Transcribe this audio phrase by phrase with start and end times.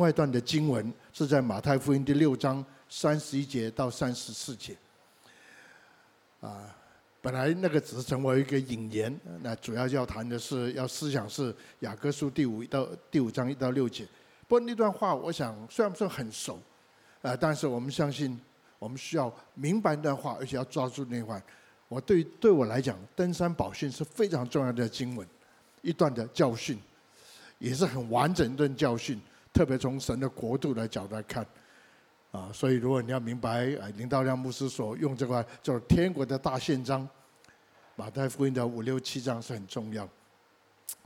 [0.00, 4.74] 另外一段的经文是在马太福音第六章三十一节到三十四节。
[6.40, 6.74] 啊，
[7.20, 14.06] 本来那个只是成为一个引言，那主要要谈的是要思想是雅各书第五到第五章一到六节。
[14.48, 16.58] 不过那段话，我想虽然不是很熟，
[17.20, 18.40] 啊，但是我们相信
[18.78, 21.42] 我们需要明白那段话，而且要抓住那段。
[21.88, 25.28] 我对对我来讲，登山宝训是非常重要的经文，
[25.82, 26.78] 一段的教训，
[27.58, 29.20] 也是很完整一段教训。
[29.52, 31.46] 特别从神的国度的角度来看，
[32.30, 37.06] 啊，所以如果你要明白，啊，林道亮牧师所用这块就是天国的大宪章，
[37.96, 40.08] 马太福音的五六七章是很重要。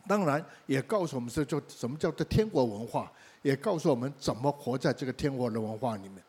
[0.06, 3.10] 当然，也告诉我们是就什么叫做天国文化，
[3.42, 6.22] 也告诉我们怎么活在这个天国的文化里面。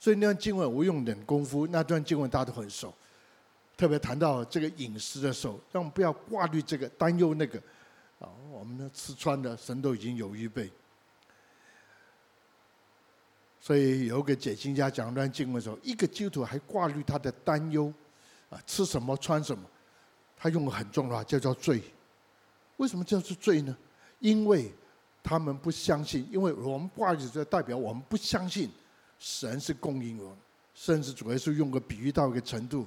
[0.00, 2.94] 所以那段经文我用点功夫，那段经文大家都很熟。
[3.76, 7.58] 特别谈到这个饮食的时候，让我们不要挂虑这个，担忧那个，
[8.18, 10.70] 啊，我们的吃穿的神都已经有预备。
[13.60, 17.92] 所以有个解经家讲段经文的时候，一个基督徒还挂虑他的担忧，
[18.48, 19.64] 啊，吃什么穿什么，
[20.36, 21.82] 他用个很重的话，叫做罪。
[22.76, 23.76] 为什么叫做罪呢？
[24.20, 24.72] 因为
[25.22, 28.70] 他们不相信，因为我们挂虑，就代表我们不相信
[29.18, 30.38] 神是供应我们，
[30.74, 32.86] 甚至主要是用个比喻到一个程度，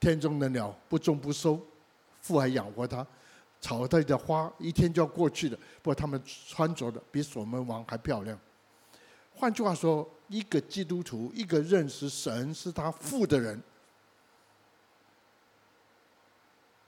[0.00, 1.60] 天中的鸟不种不收，
[2.22, 3.06] 父还养活它，
[3.60, 8.38] 草地的花一天就要过去的，不过他们穿着的比所门王还漂亮。
[9.36, 13.62] 换句话说，一个基督徒，一个认识神是他父的人，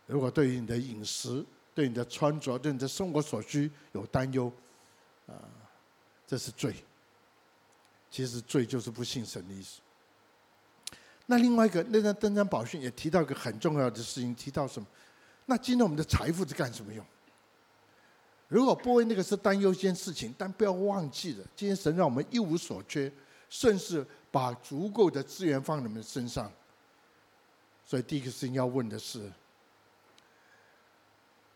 [0.06, 4.50] 如果对于你的饮食、对你的穿着、对你的生活所需有担忧，
[5.26, 5.34] 啊，
[6.26, 6.74] 这是罪。
[8.10, 9.80] 其实罪就是不信神的意思。
[11.26, 14.88] 那另外一个，那张登山宝训也提到一个很重要的事情，提到什么？
[15.44, 17.04] 那今天我们的财富是干什么用？
[18.48, 23.12] 如果不为那个事担忧一件事情，但不要忘记了，今天神让我们一无所缺，
[23.50, 26.50] 甚至把足够的资源放在我们身上。
[27.84, 29.30] 所以第一个事情要问的是：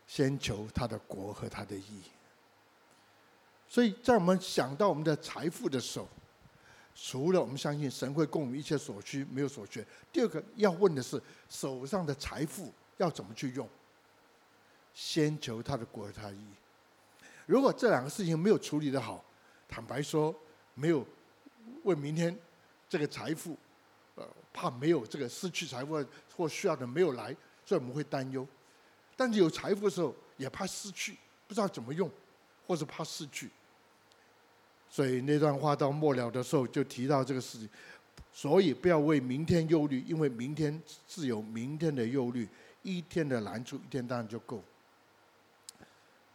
[0.06, 2.02] 先求他的国和他的义。
[3.66, 6.06] 所以在我们想到我们的财富的时候，
[6.94, 9.82] 除了我们相信神会供我们一切所需，没有所缺。
[10.12, 13.66] 第二个要问的是，手上的财富要怎么去用？
[14.92, 16.46] 先求他的国和他的义。
[17.46, 19.24] 如果这两个事情没有处理得好，
[19.68, 20.34] 坦白说，
[20.74, 21.06] 没有
[21.84, 22.36] 为明天
[22.88, 23.56] 这个财富，
[24.14, 26.04] 呃，怕没有这个失去财富
[26.36, 28.46] 或需要的没有来，所以我们会担忧。
[29.16, 31.16] 但是有财富的时候，也怕失去，
[31.46, 32.10] 不知道怎么用，
[32.66, 33.50] 或是怕失去。
[34.88, 37.68] 所以那段话到末了的时候就提到这个事情，
[38.32, 42.48] 所以不要为明天忧虑，因为明天自有明天的忧虑，
[42.82, 44.62] 一天的难处，一天当然就够。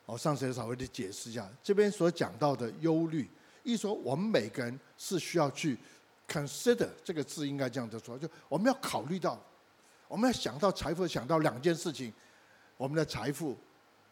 [0.07, 3.29] 我上次也稍微的解释一下，这边所讲到的忧虑，
[3.63, 5.78] 一说我们每个人是需要去
[6.25, 9.38] consider 这个字应该这样子说，就我们要考虑到，
[10.07, 12.13] 我们要想到财富，想到两件事情，
[12.78, 13.53] 我们的财富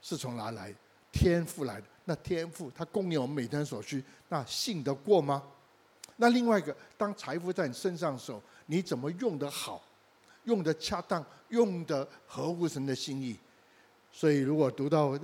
[0.01, 0.75] 是从哪来？
[1.13, 1.88] 天赋来的。
[2.03, 5.41] 那天赋它供应我们每天所需，那信得过吗？
[6.17, 9.81] 那另外一个，当财富在你身上的时候，你怎么用得好，
[10.44, 13.39] 用得恰当，用得合乎神的心意？
[14.11, 15.17] 所以如果读到。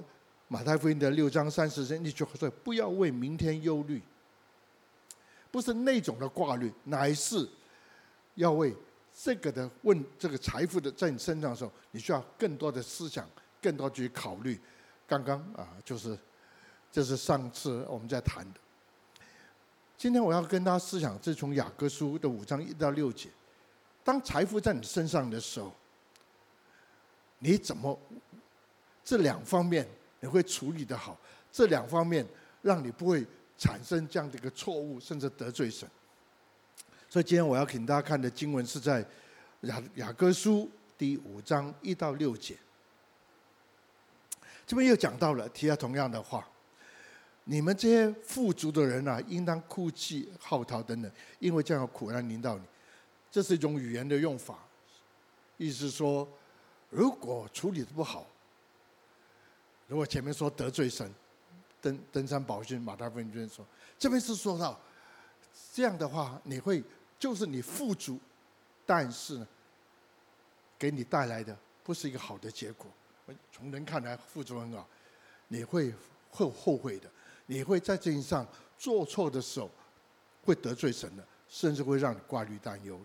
[0.51, 4.01] 马太福音的六章三十节，你就说不要为明天忧虑，
[5.49, 7.47] 不是那种的挂虑，乃是
[8.35, 8.75] 要为
[9.17, 13.25] 这个的问这个财富的在你身上的时候，你需要更多的思想，
[13.61, 14.59] 更多去考虑。
[15.07, 16.19] 刚刚啊，就是
[16.91, 18.59] 这是上次我们在谈的。
[19.97, 23.29] 今天我要跟大家思想，是从雅各书的五章一到六节，
[24.03, 25.73] 当财富在你身上的时候，
[27.39, 27.97] 你怎么
[29.01, 29.87] 这两方面？
[30.21, 31.19] 你会处理的好，
[31.51, 32.25] 这两方面
[32.61, 33.25] 让你不会
[33.57, 35.89] 产生这样的一个错误，甚至得罪神。
[37.09, 39.05] 所以今天我要给大家看的经文是在
[39.61, 42.55] 雅雅各书第五章一到六节。
[44.65, 46.47] 这边又讲到了，提到同样的话：
[47.43, 52.63] 你们这些富足的人啊，应当哭泣号啕等等，因为这样苦难临到你。
[53.29, 54.59] 这是一种语言的用法，
[55.57, 56.27] 意思说，
[56.89, 58.27] 如果处理的不好。
[59.91, 61.13] 如果前面说得罪神，
[61.81, 63.65] 登登山宝训马太福音这边说，
[63.99, 64.79] 这边是说到
[65.73, 66.81] 这样的话，你会
[67.19, 68.17] 就是你富足，
[68.85, 69.47] 但是呢，
[70.79, 71.53] 给你带来的
[71.83, 72.87] 不是一个好的结果。
[73.51, 74.87] 从人看来富足很好，
[75.49, 75.93] 你会
[76.29, 77.09] 会后悔的，
[77.45, 78.47] 你会在这一上
[78.77, 79.69] 做错的时候
[80.45, 82.97] 会得罪神的，甚至会让你挂虑担忧。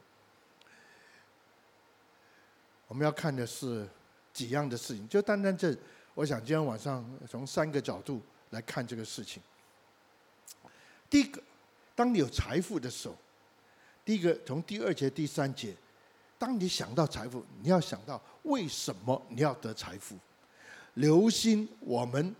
[2.86, 3.88] 我们要看的是
[4.32, 5.76] 几样的事情，就单单这。
[6.16, 9.42] 我想今天晚上从三个角度来看这个事情。
[11.10, 11.42] 第一个，
[11.94, 13.14] 当你有财富的时候，
[14.02, 15.76] 第一个从第二节、第三节，
[16.38, 20.16] 当你想到财富，你要想到为什么你要得财富，
[20.94, 22.34] 留心我们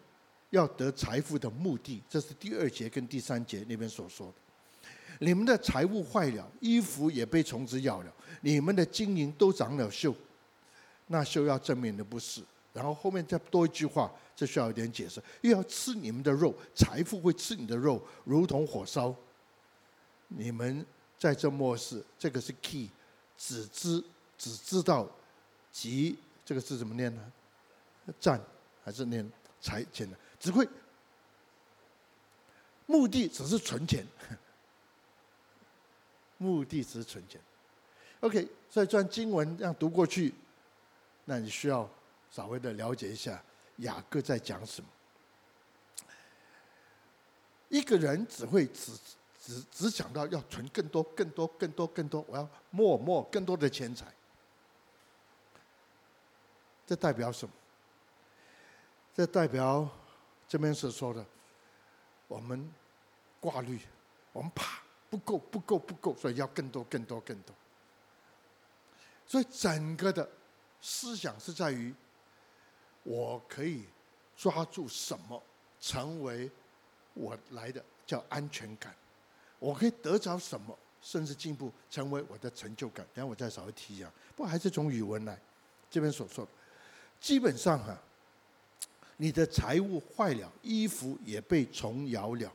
[0.49, 4.35] 要得财富的目的，这是第二节跟第三节那边所说的。
[5.19, 10.15] 你们的财物坏了，衣服也被虫子咬了，你们的金银都长了锈，
[11.09, 12.43] 那锈要证明的不是。
[12.77, 15.19] 然后后面再多一句话，这需要一点解释。
[15.41, 19.15] 又要吃你们的肉，财富会吃你的肉，如同火烧。
[20.29, 20.85] 你们
[21.19, 22.91] 在这末世，这个是 key，
[23.39, 24.05] 只知
[24.37, 25.09] 只知道，
[25.73, 27.33] 及这个字怎么念呢？
[28.21, 28.39] 赚
[28.85, 29.27] 还是念
[29.63, 30.17] 财钱呢？
[30.39, 30.69] 只会
[32.85, 34.07] 目的只是存钱，
[36.37, 37.41] 目的只是存钱。
[38.21, 40.35] OK，所以这段经文这样读过去，
[41.25, 41.89] 那你需要。
[42.37, 43.43] 稍微的了解一下
[43.77, 44.89] 雅各在讲什么。
[47.71, 48.93] 一个人只会只
[49.43, 54.13] 只只想到要存更多、更多、更多、更多，我要 more more 更多的钱财。
[56.87, 57.55] 这代表什么？
[59.15, 59.89] 这代表
[60.47, 61.25] 这边是说的，
[62.29, 62.71] 我们
[63.41, 63.81] 挂虑，
[64.35, 67.55] 我们怕不够、不够、不够，所以要更多、更多、更多。
[69.27, 70.29] 所以整个的
[70.83, 71.95] 思想是在于。
[73.07, 73.85] 我可以
[74.37, 75.41] 抓住什么
[75.81, 76.51] 成为
[77.15, 78.93] 我来的叫安全感？
[79.61, 83.07] 我可以得着什么，甚至进步成为我的成就感？
[83.15, 84.11] 等下我再稍微提一下。
[84.35, 85.39] 不过还是从语文来，
[85.89, 86.51] 这边所说的，
[87.21, 87.97] 基本上哈，
[89.17, 92.53] 你的财物坏了，衣服也被虫咬了。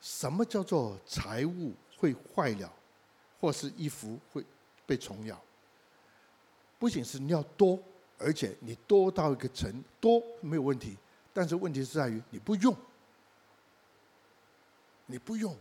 [0.00, 2.72] 什么叫做财物会坏了，
[3.40, 4.44] 或是衣服会
[4.84, 5.40] 被虫咬？
[6.78, 7.78] 不仅是你要多，
[8.18, 10.96] 而且你多到一个程多没有问题，
[11.32, 12.76] 但是问题是在于你不用，
[15.06, 15.56] 你不用，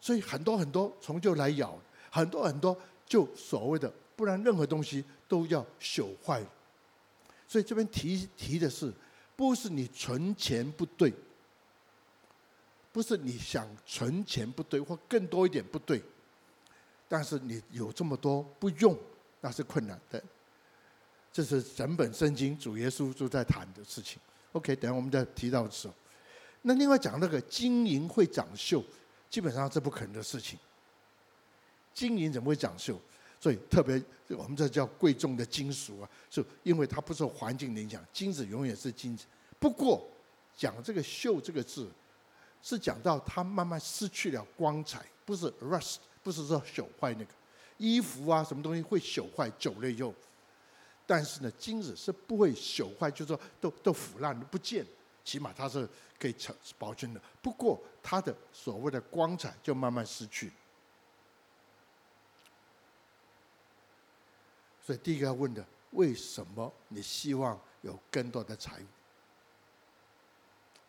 [0.00, 1.78] 所以很多很多虫就来咬，
[2.10, 2.76] 很多很多
[3.06, 6.42] 就所谓的，不然任何东西都要朽坏。
[7.46, 8.92] 所以这边提提的是，
[9.36, 11.12] 不是你存钱不对，
[12.92, 16.02] 不是你想存钱不对或更多一点不对，
[17.08, 18.98] 但是你有这么多不用，
[19.40, 20.22] 那是困难的。
[21.38, 24.18] 这是整本圣经主耶稣都在谈的事情。
[24.50, 25.94] OK，等下我们再提到的时候，
[26.62, 28.82] 那另外讲那个金银会长锈，
[29.30, 30.58] 基本上是不可能的事情。
[31.94, 32.96] 金银怎么会长锈？
[33.38, 39.24] 所以特别我们这叫贵重的金属啊，是因为它不受环境影响，金子永远是金子。
[39.60, 40.04] 不过
[40.56, 41.88] 讲这个锈这个字，
[42.60, 47.30] 是讲到它慢慢失去了光彩，不是 rust，不是说朽坏那个
[47.76, 50.12] 衣服啊，什么东西会朽坏久了以后。
[51.10, 54.84] 但是呢，金子是不会朽坏，就是说都都腐烂不见，
[55.24, 55.88] 起码它是
[56.18, 57.20] 可以保保存的。
[57.40, 60.52] 不过它的所谓的光彩就慢慢失去。
[64.84, 68.84] 所以第一个要问的，为什么你希望有更多的财物？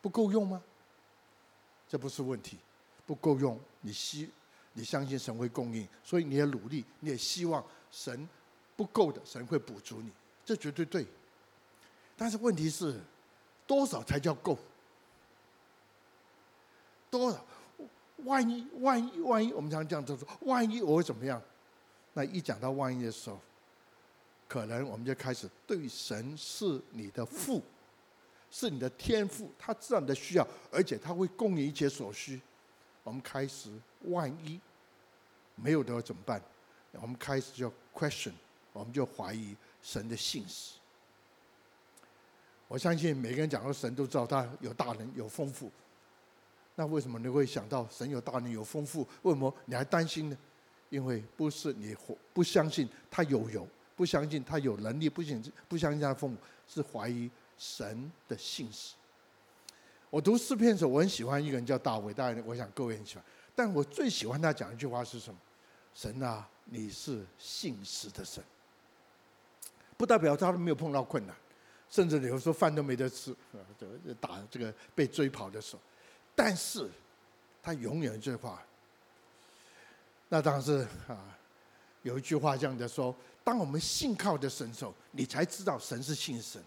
[0.02, 0.62] 不够用吗？
[1.88, 2.58] 这不是问题，
[3.06, 4.30] 不够用，你希
[4.74, 8.28] 你相信神会供应，所以你也努力，你也希望神。
[8.80, 10.10] 不够的，神会补足你，
[10.42, 11.06] 这绝对对。
[12.16, 12.98] 但是问题是，
[13.66, 14.58] 多少才叫够？
[17.10, 17.44] 多少？
[18.24, 21.42] 万一，万一，万一，我们常常这样子说，万一我会怎么样？
[22.14, 23.38] 那一讲到万一的时候，
[24.48, 27.62] 可能我们就开始对神是你的父，
[28.50, 32.40] 是你的天父，他知道你的需要，而且他会供你一切所需。
[33.02, 33.70] 我们开始，
[34.04, 34.58] 万一
[35.54, 36.40] 没有的话怎么办？
[36.92, 38.32] 我们开始就 question。
[38.72, 40.74] 我们就怀疑神的信实。
[42.68, 45.70] 我相信每个人讲到神都知道他有大能有丰富。
[46.76, 49.06] 那为什么你会想到神有大能有丰富？
[49.22, 50.38] 为什么你还担心呢？
[50.88, 51.94] 因为不是你
[52.32, 58.94] 不相信他有有，不相信他有能力，不信不相信他的丰富，是怀疑神的信实。
[60.08, 63.24] 我读诗篇的时候，我很喜欢一个人叫大卫，大卫我想各位很喜欢。
[63.54, 65.38] 但我最喜欢他讲一句话是什么？
[65.92, 68.42] 神啊，你是信实的神。
[70.00, 71.36] 不代表他都没有碰到困难，
[71.90, 75.82] 甚至有时候饭都没得吃，啊，这个打这个被追跑的时候，
[76.34, 76.88] 但是
[77.62, 78.62] 他永远一句话，
[80.30, 81.20] 那当然是啊，
[82.00, 83.14] 有一句话这样的说：
[83.44, 86.62] 当我们信靠的神时候，你才知道神是信神；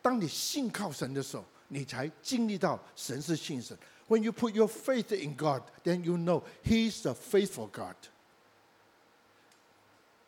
[0.00, 3.76] 当你信靠神的时候，你才经历到神是信神。
[4.08, 7.96] When you put your faith in God, then you know He's a faithful God。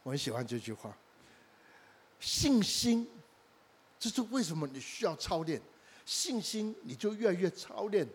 [0.02, 0.94] 我很喜欢这句话。
[2.25, 3.07] 信心，
[3.99, 5.61] 这是为什么你需要操练。
[6.07, 8.07] 信心你就越来越操练，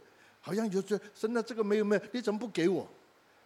[0.41, 2.87] 好像就说神的这个没有没有，你怎么不给我？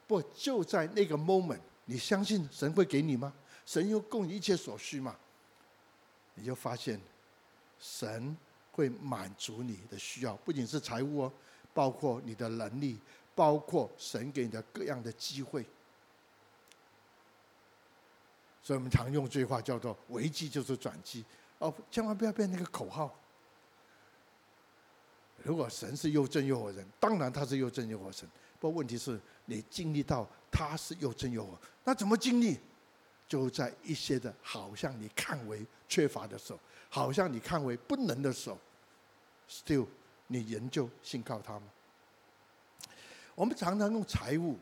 [0.08, 3.34] 不就在那个 moment，你相信神会给你吗？
[3.65, 5.15] 神又供你一切所需吗？
[6.36, 7.00] 你就发现
[7.79, 8.36] 神
[8.72, 11.34] 会满足你的需要，不仅是财务哦，
[11.74, 12.98] 包括你的能力，
[13.36, 15.65] 包括神给你的各样的机会。
[18.63, 21.25] 所以我们常用这句话叫做“危机就是转机”，
[21.60, 23.13] 哦，千万不要变那个口号。
[25.43, 28.25] 如果神是又真又活人，当然他是又真又活神。
[28.62, 32.58] 不过问题是你经历到他是又真又活，那怎么经历？
[33.27, 38.58] 就在一些的，好像你看为缺乏的时候，好像你看为不能的时候
[39.50, 39.86] ，still
[40.27, 41.63] 你仍旧信靠他吗？
[43.36, 44.58] 我们常常用财务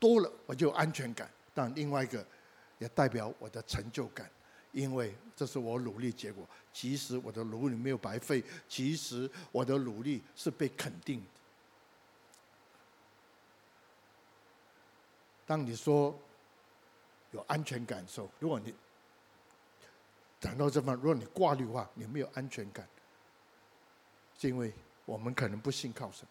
[0.00, 2.26] 多了，我就有安全感，但另外一个。
[2.78, 4.30] 也代表我的成就感，
[4.72, 6.48] 因为这是我努力结果。
[6.72, 11.26] 其实我的努力没有白费，其实我的努力是被肯定的。
[15.46, 16.16] 当你说
[17.32, 18.74] 有安全感的时候，如果你
[20.40, 22.86] 讲到这方，如果你挂虑的话，你没有安全感，
[24.38, 24.72] 是因为
[25.04, 26.26] 我们可能不信靠神。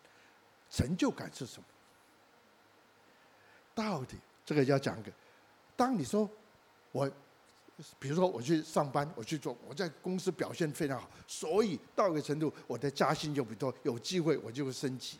[0.69, 1.65] 成就感是什么？
[3.73, 5.11] 到底这个要讲给。
[5.77, 6.29] 当你说
[6.91, 7.09] 我，
[7.99, 15.17] 比如说我去上班，我去做，我在公司表现非常好，所以到一个程度，我的加薪就比较多，有机会我就会升级。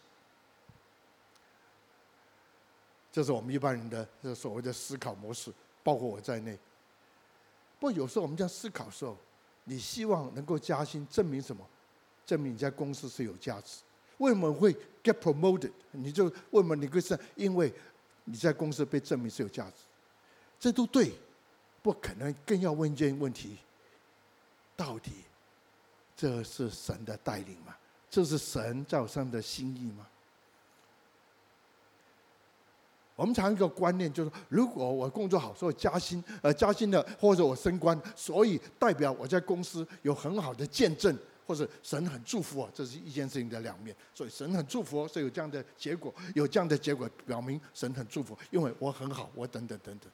[3.11, 6.57] 这是我们一般人的所谓的思考模式，包括我在内。
[7.79, 9.15] 不过有时候我们这样思考的时候，
[9.65, 11.63] 你希望能够加薪，证明什么？
[12.25, 13.81] 证明你在公司是有价值。
[14.17, 14.73] 为什么会
[15.03, 15.71] get promoted？
[15.91, 17.71] 你就为什么你会是因为
[18.25, 19.86] 你在公司被证明是有价值。
[20.59, 21.11] 这都对，
[21.81, 23.57] 不可能更要问一件问题：
[24.75, 25.11] 到底
[26.15, 27.75] 这是神的带领吗？
[28.09, 30.07] 这是神在我身上的心意吗？
[33.15, 43.95] 我们常一个观念就是：如果我工作好，所以加薪，呃，加薪了，或者我升官，所以代表我在公司有很好的见证，或者神很祝福我，这是一件事情的两面。
[44.13, 50.11] 所以神很祝福，所以有这样的结果，有这样的结果表明神很祝福，因为我很好，我等等等等。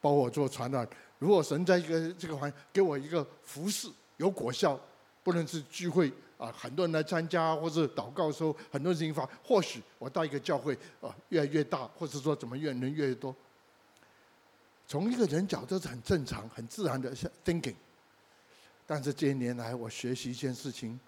[0.00, 0.86] 包括我做传道，
[1.18, 4.78] 如果神在一个这个环给我一个服饰有果效，
[5.22, 13.34] 不论是聚会啊，很多人来参加，或者祷告的时候很多事情发，或许我到一个教会啊越来越大，或者说怎么越人越越多。
[14.86, 17.14] 从一个人角度是很正常、很自然的
[17.44, 17.74] thinking，
[18.86, 20.98] 但是这些年来我学习一件事情，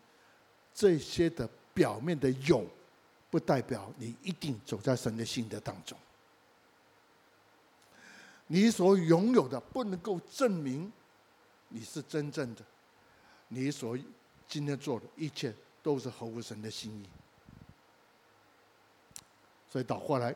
[0.75, 2.67] 这些的表面的有，
[3.31, 5.97] 不代表你一定走在神的心的当中。
[8.53, 10.93] 你所拥有的不能够证明
[11.69, 12.65] 你是真正的，
[13.47, 13.97] 你所
[14.49, 15.55] 今天做的一切
[15.85, 17.09] 都是合乎神的心意。
[19.69, 20.35] 所以倒过来，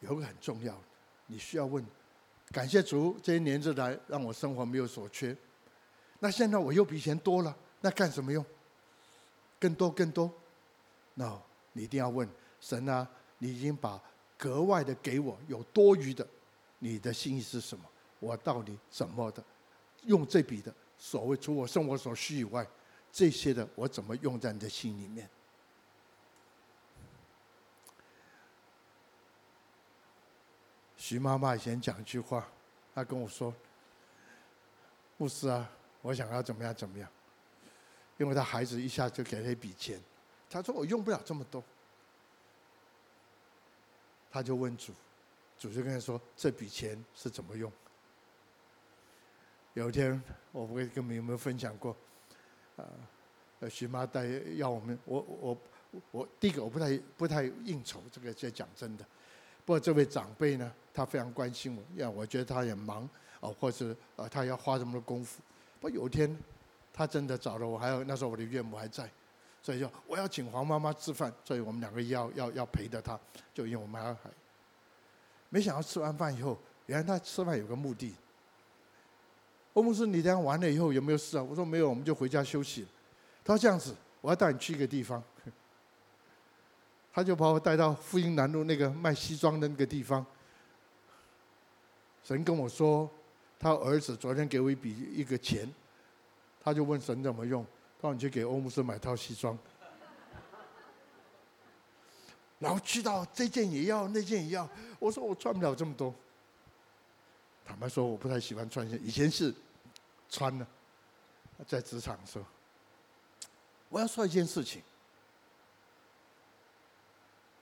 [0.00, 0.82] 有个很重要的，
[1.28, 1.86] 你需要问：
[2.50, 5.36] 感谢主这些年之来让我生活没有所缺，
[6.18, 8.44] 那现在我又比以前多了，那干什么用？
[9.60, 10.28] 更多更多
[11.14, 11.42] ？No，
[11.74, 12.28] 你一定要问
[12.60, 13.08] 神啊！
[13.38, 14.02] 你已经把
[14.38, 16.26] 格外的给我有多余的，
[16.78, 17.84] 你的心意是什么？
[18.20, 19.44] 我到底怎么的
[20.04, 22.66] 用这笔的所谓除我生活所需以外，
[23.12, 25.28] 这些的我怎么用在你的心里面？
[30.96, 32.46] 徐妈妈以前讲一句话，
[32.94, 33.54] 她跟我说
[35.16, 35.68] ：“牧师啊，
[36.02, 37.08] 我想要怎么样怎么样？”
[38.18, 39.98] 因为她孩子一下就给了一笔钱，
[40.50, 41.62] 她说：“我用不了这么多。”
[44.30, 44.92] 他就问主，
[45.58, 47.72] 主就跟他说：“这笔钱是怎么用？”
[49.74, 50.20] 有一天，
[50.52, 51.96] 我不会跟你们有没有分享过？
[52.76, 52.84] 啊，
[53.70, 55.58] 徐妈带要我们，我我
[56.10, 59.04] 我第一个我不太不太应酬，这个在讲真的。
[59.64, 63.08] 不过这位长辈呢，他非常关心我，因为我觉得他也忙
[63.40, 65.42] 啊，或是啊他要花这么多功夫。
[65.80, 66.36] 不有一天，
[66.92, 69.08] 他真的找了我，还有那时候我的岳母还在。
[69.62, 73.18] 所以就我要请黄妈妈吃饭，所以我们两个要要要陪着她，
[73.52, 74.30] 就因为我们还还
[75.50, 78.14] 没想到吃完饭以后，原来他吃饭有个目的。
[79.74, 81.42] 欧姆斯，你这样完了以后有没有事啊？
[81.42, 82.86] 我说没有，我们就回家休息。
[83.44, 85.22] 他说这样子，我要带你去一个地方。
[87.12, 90.24] 他就把我带到复兴南路那个卖西装的那个地方。
[92.22, 93.08] 神跟我说，
[93.58, 95.68] 他儿子昨天给我一笔一个钱，
[96.60, 97.64] 他就问神怎么用。
[98.00, 99.58] 到你去给欧姆斯买套西装，
[102.58, 104.68] 然后去到这件也要，那件也要。
[104.98, 106.14] 我说我穿不了这么多。
[107.64, 108.96] 坦白说，我不太喜欢穿些。
[108.98, 109.54] 以前是
[110.30, 110.66] 穿了，
[111.66, 112.42] 在职场说，
[113.88, 114.82] 我要说一件事情，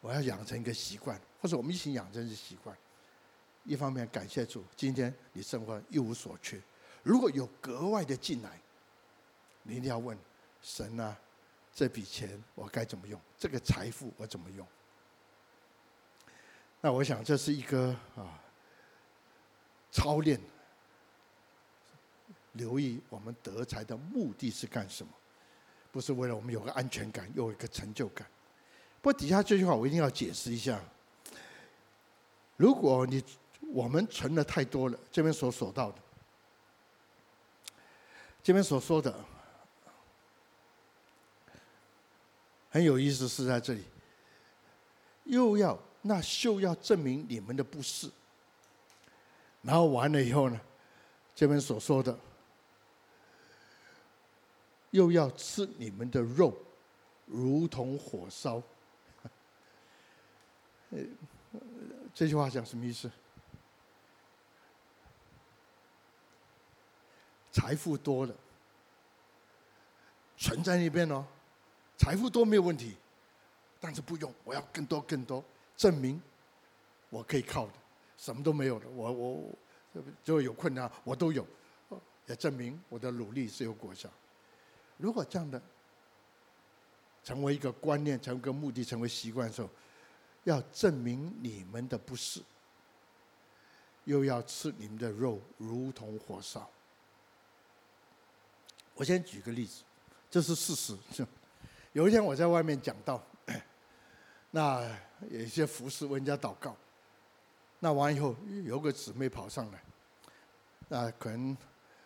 [0.01, 2.77] 我要养成一个习惯，或者我们一起养成一个习惯。
[3.65, 6.61] 一方面感谢主，今天你生活一无所缺。
[7.03, 8.61] 如果有格外的进来，
[9.65, 10.17] 你一定要问
[10.67, 11.17] 神啊，
[11.73, 13.21] 这笔钱我该怎么用？
[13.39, 14.67] 这个财富我怎么用？
[16.81, 18.43] 那我想这是一个啊
[19.93, 20.41] 操练。
[22.55, 25.13] 留意我们得财的目的是干什么？
[25.93, 28.27] 不是为了我们有个安全感，有一个成就感。
[29.01, 30.83] 不过底下这句话我一定要解释一下。
[32.57, 33.23] 如果你
[33.73, 35.99] 我们存的太多了，这边所说到的，
[38.43, 39.15] 这边所说的
[42.77, 43.83] 很有意思，是在这里，
[45.25, 48.11] 又要那秀要证明你们的不是，
[49.63, 50.61] 然后完了以后呢，
[51.35, 52.19] 这边所说的。
[54.91, 56.55] 又要吃你们的肉，
[57.25, 58.63] 如同火烧。
[62.15, 63.11] 这句话讲什么意思？
[67.53, 68.35] 财富多了，
[70.37, 71.27] 存在那边哦，
[71.97, 72.97] 财富多没有问题，
[73.81, 75.45] 但是不用，我要更多更多，
[75.77, 76.21] 证明
[77.11, 77.73] 我可以靠的，
[78.17, 79.57] 什么都没有的，我我
[80.23, 81.47] 就有困难，我都有，
[82.27, 84.11] 也证明我的努力是有果效。
[84.99, 85.61] 如果这样的
[87.25, 89.69] 成为一个观念，成为一个目的，成为习惯的时候，
[90.45, 92.41] 要证明你们的不是，
[94.05, 96.71] 又要吃你们的肉，如同火烧。
[98.95, 99.83] 我先举个例子，
[100.31, 100.97] 这是事实。
[101.97, 103.23] 有一天我在外面讲道，
[104.53, 104.87] 那
[105.31, 106.77] 有一些服侍为人家祷告，
[107.79, 108.37] 那完以后
[108.67, 109.83] 有个姊妹跑上来，
[110.89, 111.57] 那可能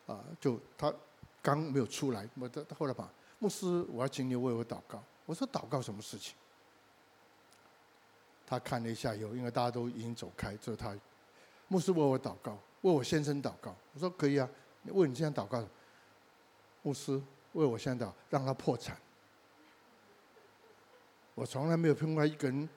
[0.07, 0.95] 啊，就她。
[1.43, 5.03] 刚没有出来，我她后来把牧师，我要请你为我祷告。
[5.25, 6.35] 我说祷告什么事情？
[8.47, 10.95] 他看了一下，有因为大家都已经走开，之后他
[11.67, 13.75] 牧师为我祷告，为我先生祷告。
[13.95, 14.47] 我说可以啊，
[14.83, 15.67] 你为你先生祷告。
[16.83, 17.21] 牧师
[17.55, 18.97] 为我先生祷，让他破产。
[21.41, 22.69] 我从来没有碰过一个人，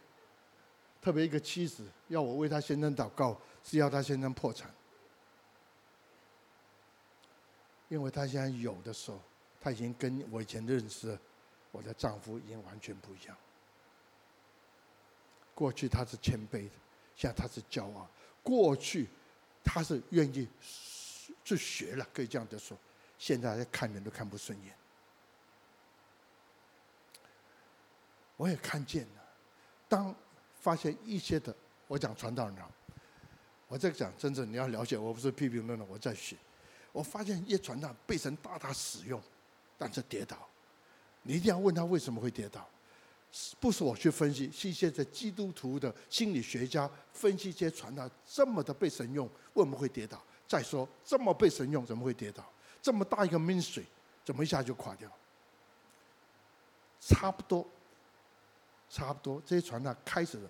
[1.02, 4.73] 特别一个妻子要我为他先生祷告，是要他先生破产。
[7.89, 9.19] 因为他现在有的时候，
[9.60, 11.19] 他已经跟我以前认识
[11.73, 13.36] 我的丈夫已经完全不一样。
[15.54, 16.76] 过去他是谦卑的，
[17.17, 18.08] 现在他是骄傲。
[18.41, 19.10] 过去
[19.62, 20.47] 他是愿意
[21.43, 22.78] 去学了，可以这样子说。
[23.17, 24.73] 现在看人都看不顺眼。
[28.43, 29.23] 我也看见了，
[29.88, 30.13] 当
[30.60, 31.56] 发现一些的，
[31.88, 32.58] 我讲传道人，
[33.69, 36.36] 我在讲真正你要了解，我不是批评论的，我在学。
[36.91, 39.21] 我发现一些传道被神大大使用，
[39.77, 40.36] 但是跌倒，
[41.21, 42.67] 你一定要问他为什么会跌倒，
[43.62, 50.21] 不是我去分析，是一些在基督徒的心理学家分析一些传道这么的被神用，为什么会跌倒？
[50.45, 52.43] 再说这么被神用，怎么会跌倒？
[52.82, 53.86] 这么大一个 ministry，
[54.25, 55.10] 怎么一下就垮掉？
[56.99, 57.65] 差不多，
[58.93, 60.47] 差不多，这些传道开始的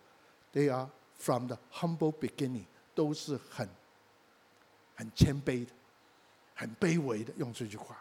[0.51, 3.65] ，they are from the humble beginning，都是很
[4.93, 5.71] 很谦卑的。
[6.53, 7.97] 很卑微的用这句话，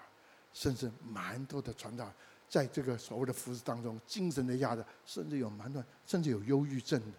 [0.53, 2.13] 甚至蛮多的传道，
[2.49, 7.17] 在这个所谓的服饰当中，精神的压力，甚至有蛮多，甚至有忧郁症的。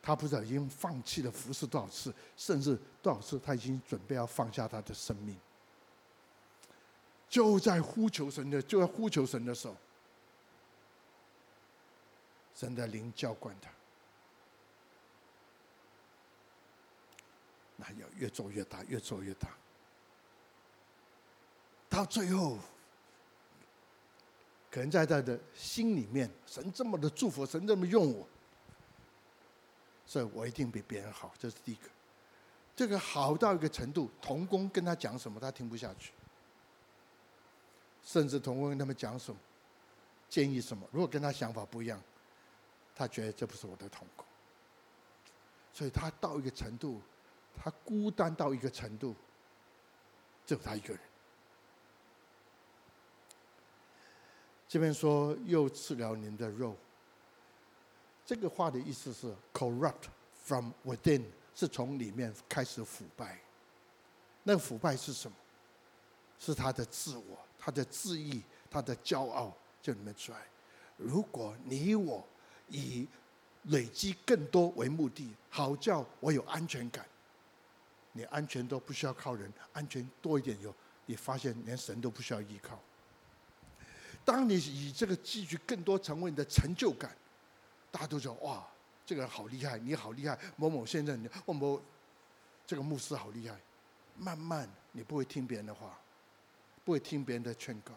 [0.00, 5.36] 他不知道已经放弃了服事多少次，甚至多少次他已经准备要放下他的生命。
[7.28, 9.76] 就在呼求神的，就在呼求神的时候，
[12.54, 13.70] 神的灵浇灌他。
[17.76, 19.48] 那要越做越大，越做越大，
[21.88, 22.58] 到最后，
[24.68, 28.26] 可能在他的心里面，神这么的祝福，神这么用我，
[30.04, 31.88] 所以我一定比别人好，这是第一个。
[32.74, 36.12] 这个好到一个程度，同工跟他讲什么，他听不下去，
[38.08, 39.38] 甚至同问他们讲什么，
[40.30, 42.02] 建议什么，如果跟他想法不一样，
[42.96, 44.24] 他觉得这不是我的痛苦，
[45.74, 47.02] 所以他到一个程度。
[47.60, 49.16] 他孤单到一个程度，
[50.46, 51.02] 只有他一个人。
[54.68, 56.76] 这边说又吃了您的肉，
[58.24, 60.04] 这个话的意思是 corrupt
[60.44, 63.40] from within，是从里面开始腐败。
[64.44, 65.36] 那个腐败是什么？
[66.38, 70.38] 是他的自我、他的自意、他的骄傲，就里面出来。
[70.96, 72.26] 如果你我
[72.68, 73.06] 以
[73.64, 77.04] 累积更多为目的，好叫我有安全感。
[78.12, 82.80] 你安全都不需要靠人，安全多一点以后，你发现连神都不需要依靠。
[84.24, 87.14] 当你以这个积聚更多成为你的成就感，
[87.90, 88.66] 大家都说哇，
[89.04, 91.82] 这个人好厉害，你好厉害，某某先生，某某
[92.66, 93.54] 这个牧师好厉害。
[94.16, 96.00] 慢慢你不会听别人的话，
[96.88, 97.92] 不会听别人的劝告，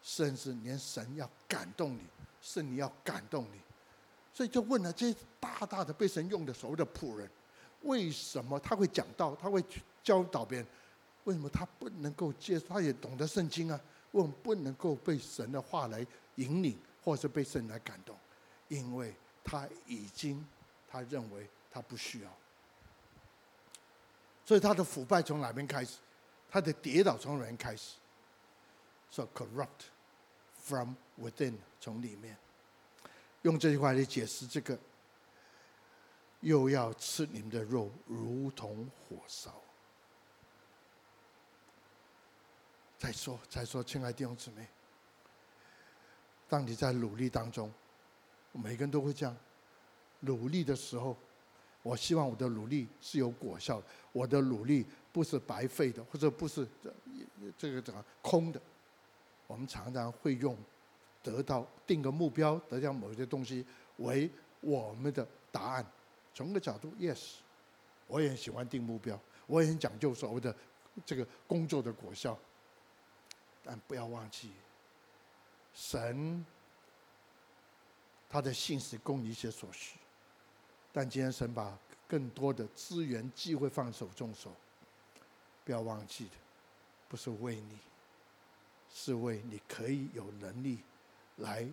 [0.00, 2.00] 甚至连神要感动你，
[2.40, 3.60] 是你要感动你。
[4.32, 7.28] 所以就问了这大大的被神用的所谓的仆人，
[7.82, 9.62] 为什么他会讲道，他会
[10.02, 10.66] 教导别人？
[11.24, 12.58] 为什么他不能够接？
[12.58, 13.78] 他也懂得圣经啊，
[14.12, 18.16] 为什么不能够被神的话来引领，或者是被神来感动？
[18.68, 20.42] 因为他已经，
[20.90, 22.30] 他认为他不需要。
[24.46, 25.98] 所以他的腐败从哪边开始？
[26.50, 27.96] 他的跌倒从哪边开始？
[29.10, 29.86] 说、so、corrupt
[30.54, 32.36] from within，从里面。
[33.42, 34.78] 用这句话来解释这个，
[36.40, 39.54] 又要吃你们的肉，如同火烧。
[42.98, 44.66] 再说，再说，亲爱的弟兄姊妹，
[46.48, 47.72] 当你在努力当中，
[48.52, 49.36] 每个人都会这样，
[50.20, 51.16] 努力的时候，
[51.82, 54.84] 我希望我的努力是有果效的，我的努力
[55.18, 56.94] 不是白费的，或者不是这
[57.58, 58.62] 这个怎么空的。
[59.48, 60.56] 我们常常会用。
[61.20, 65.84] 得到定个目标，得到某些东西为我们的答案。
[66.32, 67.34] 从个角度，yes，
[68.06, 70.54] 我也喜欢定目标，我也很讲究所谓的
[71.04, 72.38] 这个工作的果效。
[73.64, 74.52] 但不要忘记，
[75.74, 76.46] 神
[78.30, 79.98] 他的信是供你一些所需。
[80.92, 81.76] 但今天神把
[82.06, 84.52] 更多的资源机会放手中手，
[85.68, 86.30] 不要忘记的，
[87.10, 87.78] 不是为你，
[88.90, 90.78] 是为你可以有能力。
[91.36, 91.68] 来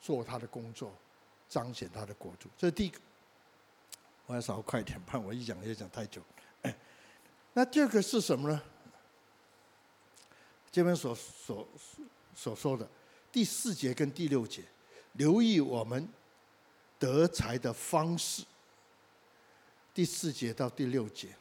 [0.00, 0.92] 做他的工作，
[1.48, 2.48] 彰显他的国度。
[2.56, 3.00] 这是第一个。
[4.26, 6.22] 我要稍微快一点，怕我一讲也讲太久。
[7.52, 8.62] 那第二个是什么呢？
[10.70, 11.68] 这边所所
[12.32, 12.88] 所说的
[13.32, 14.62] 第四节跟第六节，
[15.14, 16.08] 留意我们
[16.98, 18.44] 得财的方式。
[19.92, 21.36] 第四节到第六节，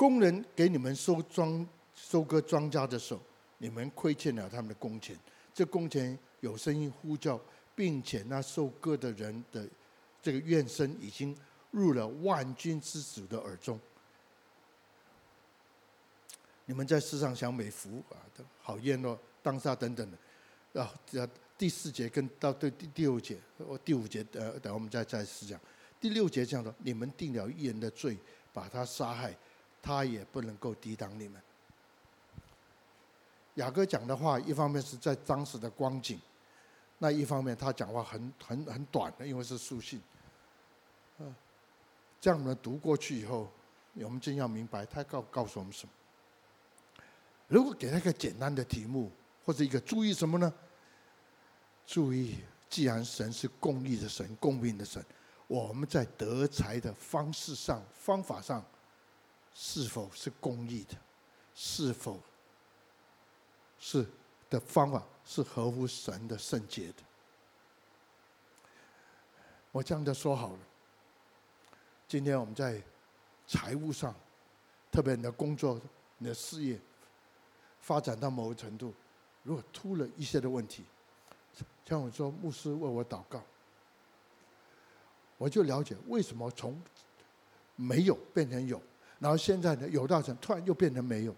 [0.00, 3.20] 工人给你们收庄收割庄稼的时候。
[3.58, 5.14] 你们亏欠了他们的工钱，
[5.52, 7.38] 这工钱有声音呼叫，
[7.74, 9.68] 并且那收割的人的
[10.22, 11.36] 这个怨声已经
[11.70, 13.78] 入了万军之主的耳中。
[16.64, 18.16] 你们在世上享美福啊，
[18.62, 20.10] 好宴乐、当下等等
[20.72, 25.60] 的，啊，这第四节跟到第第第六节，我第五节呃，等我们再再试讲。
[26.00, 28.16] 第六节这样说：你们定了一人的罪，
[28.54, 29.36] 把他杀害，
[29.82, 31.40] 他也不能够抵挡你们。
[33.54, 36.18] 雅各讲的话，一方面是在当时的光景，
[36.98, 40.00] 那一方面他讲话很很很短的，因为是书信。
[41.18, 41.34] 嗯，
[42.20, 43.50] 这样我们读过去以后，
[43.94, 45.92] 我们真要明白他告告诉我们什么。
[47.48, 49.10] 如果给他一个简单的题目，
[49.44, 50.52] 或者一个注意什么呢？
[51.84, 52.38] 注意，
[52.68, 55.04] 既然神是公义的神、公平的神，
[55.48, 58.64] 我们在得财的方式上、方法上，
[59.54, 60.96] 是否是公义的？
[61.54, 62.18] 是否？
[63.78, 64.06] 是
[64.48, 67.02] 的方法是合乎神的圣洁的。
[69.72, 70.58] 我这样的说好了。
[72.06, 72.82] 今天我们在
[73.46, 74.14] 财务上，
[74.90, 75.80] 特别你的工作、
[76.18, 76.78] 你的事业
[77.80, 78.92] 发展到某个程度，
[79.42, 80.84] 如果出了一些的问题，
[81.86, 83.42] 像我说牧师为我祷告，
[85.38, 86.80] 我就了解为什么从
[87.76, 88.82] 没有变成有，
[89.20, 91.36] 然后现在呢有道成突然又变成没有。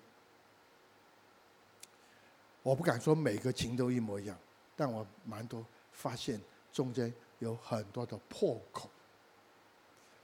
[2.62, 4.38] 我不敢说每个情都一模一样，
[4.76, 6.40] 但我蛮多发现
[6.72, 8.88] 中间有很多的破口、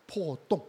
[0.07, 0.65] 破洞。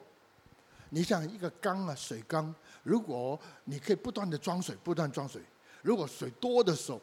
[0.90, 5.40] 你像一个缸啊，水缸，如果你可以不断的装水，不断装水，
[5.84, 7.00] 如果水多的时候，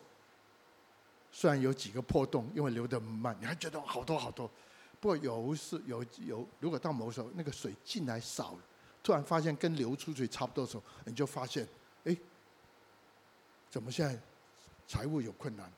[1.31, 4.51] 虽然有几个破洞，因为流得慢，你还觉得好多好多。
[4.99, 8.59] 不过有是有有，如果到某时候那个水进来少了，
[9.07, 11.65] 突然发现跟流出去差不多的时候，你就发现，
[12.03, 12.17] 哎，
[13.71, 14.21] 怎么现在？
[14.89, 15.71] 财务有困难，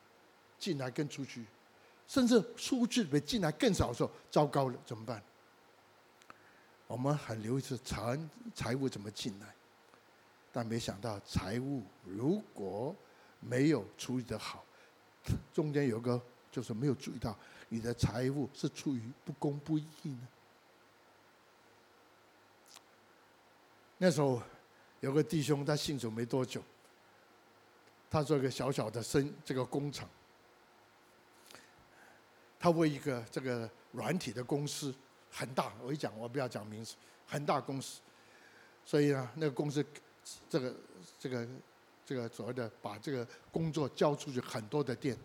[0.57, 1.45] 进来跟出去，
[2.07, 5.21] 甚至出去比进来更少的时候，糟糕了，怎么办？
[6.87, 8.19] 我们很留意是财
[8.55, 9.53] 财务怎么进来，
[10.51, 12.95] 但没想到财务如果
[13.39, 14.65] 没有处理得好，
[15.53, 16.19] 中间有个
[16.51, 17.37] 就是没有注意到
[17.67, 20.27] 你的财务是处于不公不义呢。
[23.99, 24.41] 那时候
[25.01, 26.59] 有个弟兄他信主没多久。
[28.11, 30.09] 他做一个小小的生这个工厂，
[32.59, 34.91] 他为一个这个软体的公司
[35.29, 36.95] 很大，我一讲我不要讲名字，
[37.27, 37.99] 很大公司，
[38.83, 39.85] 所以呢，那个公司
[40.49, 40.75] 这个
[41.19, 41.47] 这个
[42.03, 45.15] 这个所谓的把这个工作交出去很多的店，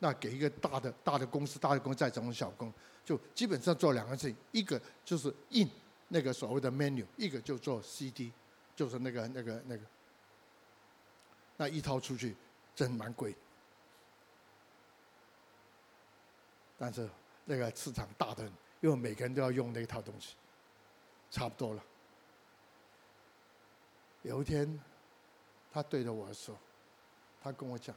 [0.00, 2.72] 那给一个大的大的公司，大的公司再找小工，
[3.04, 5.70] 就基本上做两个事情，一个就是印
[6.12, 8.32] 那个所谓的 menu，一个就做 CD，
[8.74, 9.84] 就是那个那个那个，
[11.56, 12.36] 那一套出去
[12.74, 13.32] 真蛮贵，
[16.76, 17.08] 但是
[17.44, 20.34] 那个市场大的很，因为每个人都要用那一套东西，
[21.30, 21.84] 差不多了。
[24.22, 24.80] 有一天，
[25.72, 26.58] 他对着我说
[27.40, 27.94] ：“他跟我讲，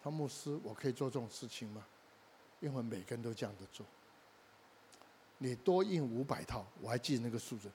[0.00, 1.84] 他牧师，我可以做这种事情吗？
[2.60, 3.84] 因为每个人都这样子做。
[5.38, 7.70] 你多印五百套，我还记得那个数字。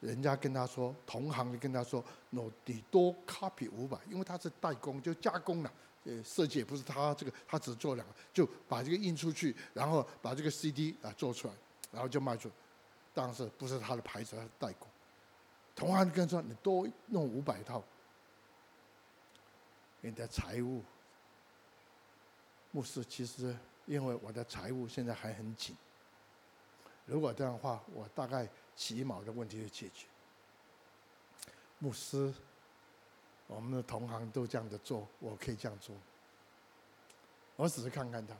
[0.00, 5.72] 人家跟他说，同行的跟他说，喏，你多 copy 五百，因为他是代工，就加工了。
[6.04, 11.54] 呃，设计也不是他这个，他只做两个，就把这个印出去，然后把这个 CD 啊做出来，
[11.90, 12.48] 然后就卖出。
[13.12, 14.88] 当时不是他的牌子，他是代工。”
[15.74, 17.82] 同行跟说：“你多弄五百套，
[20.00, 20.84] 你的财务，
[22.70, 23.54] 牧师，其实
[23.86, 25.76] 因为我的财务现在还很紧。
[27.08, 30.06] 如果这样的话，我大概起码的问题就解决。
[31.78, 32.32] 牧师，
[33.46, 35.96] 我们的同行都这样的做，我可以这样做。
[37.56, 38.36] 我只是看看他，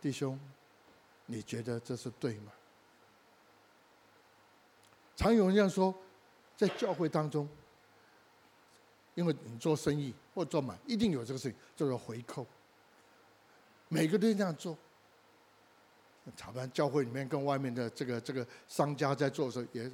[0.00, 0.40] 弟兄，
[1.26, 2.50] 你觉得这是对吗？”
[5.14, 5.94] 常有人这样说，
[6.56, 7.48] 在教会当中，
[9.14, 12.46] 因为你做生意或做买，一定有这个事情，叫做回扣。
[13.88, 14.76] 每个都这样做。
[16.36, 19.90] 差不多教会里面跟外面的这个这个商家在做的时候，也，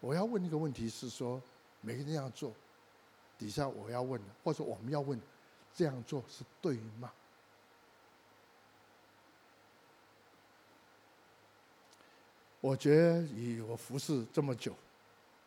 [0.00, 1.40] 我要问一个问题是说，
[1.80, 2.52] 每个人这样做，
[3.36, 5.20] 底下我要问的，或者我们要问，
[5.74, 7.12] 这样做是对吗？
[12.60, 14.74] 我觉得以我服侍这么久，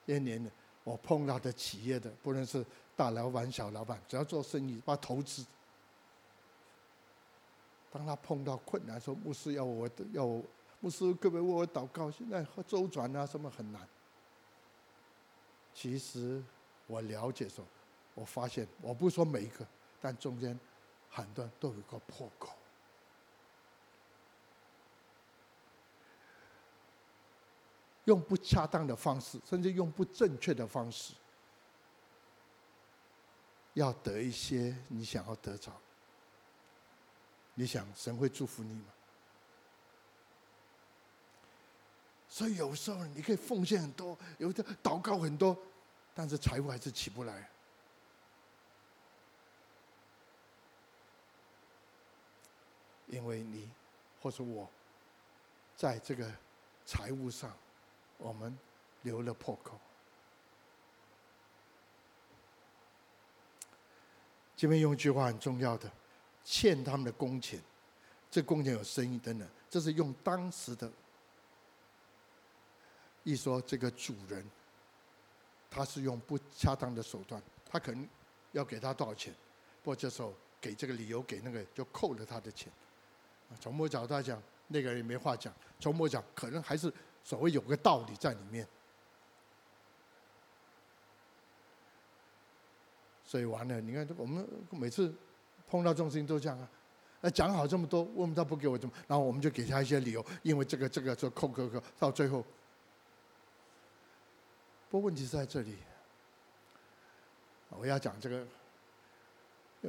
[0.06, 0.50] 一年的，
[0.84, 5.46] 我碰到的企业的，不论是大老板、小老板，只要做生意、把投资，
[7.92, 10.42] 当他碰到困难，说牧师要我要我
[10.80, 13.86] 牧师各位为我祷告，现在周转啊什么很难。
[15.74, 16.42] 其实
[16.88, 17.66] 我了解说，
[18.16, 19.68] 我发现我不说每一个，
[20.00, 20.58] 但中间
[21.10, 22.54] 很多人都有个破口。
[28.06, 31.14] 用不恰当的方式，甚至用不正确的方式，
[33.74, 35.72] 要得一些你想要得着。
[37.62, 38.86] 你想神会祝福你吗？
[42.28, 45.56] 所以有时候你可以奉献很多，有的祷告很多，
[46.16, 47.48] 但是财富还是起不来。
[53.06, 53.70] 因为你
[54.24, 54.68] 或者我，
[55.78, 56.28] 在这个
[56.84, 57.56] 财务上。
[58.18, 58.56] 我们
[59.02, 59.80] 留了破口。
[64.56, 65.92] 这边用一句话很重要的，
[66.44, 67.62] 欠他们的工钱，
[68.30, 70.92] 这工钱有生意等等，这是用当时的，
[73.24, 74.46] 一说这个主人，
[75.70, 78.08] 他是用不恰当的手段，他可能
[78.52, 79.34] 要给他多少钱，
[79.84, 82.72] 不过这时候给这个理由给那个就扣了他的钱。
[83.60, 86.94] 从某角度来讲，那个人也没话讲；从某讲，可能还是。
[87.24, 88.68] 所谓有个道理在里面，
[93.24, 93.80] 所以完了。
[93.80, 95.14] 你看，我们每次
[95.72, 96.70] 碰到这种事情都这样啊，
[97.22, 98.94] 那讲好这么多，为什么他不给我这么？
[99.08, 102.46] 然后我们就给他一些理由，因为这个这个就扣扣扣，到最后。
[104.90, 105.78] 不过问题是在这里，
[107.70, 108.46] 我要讲这个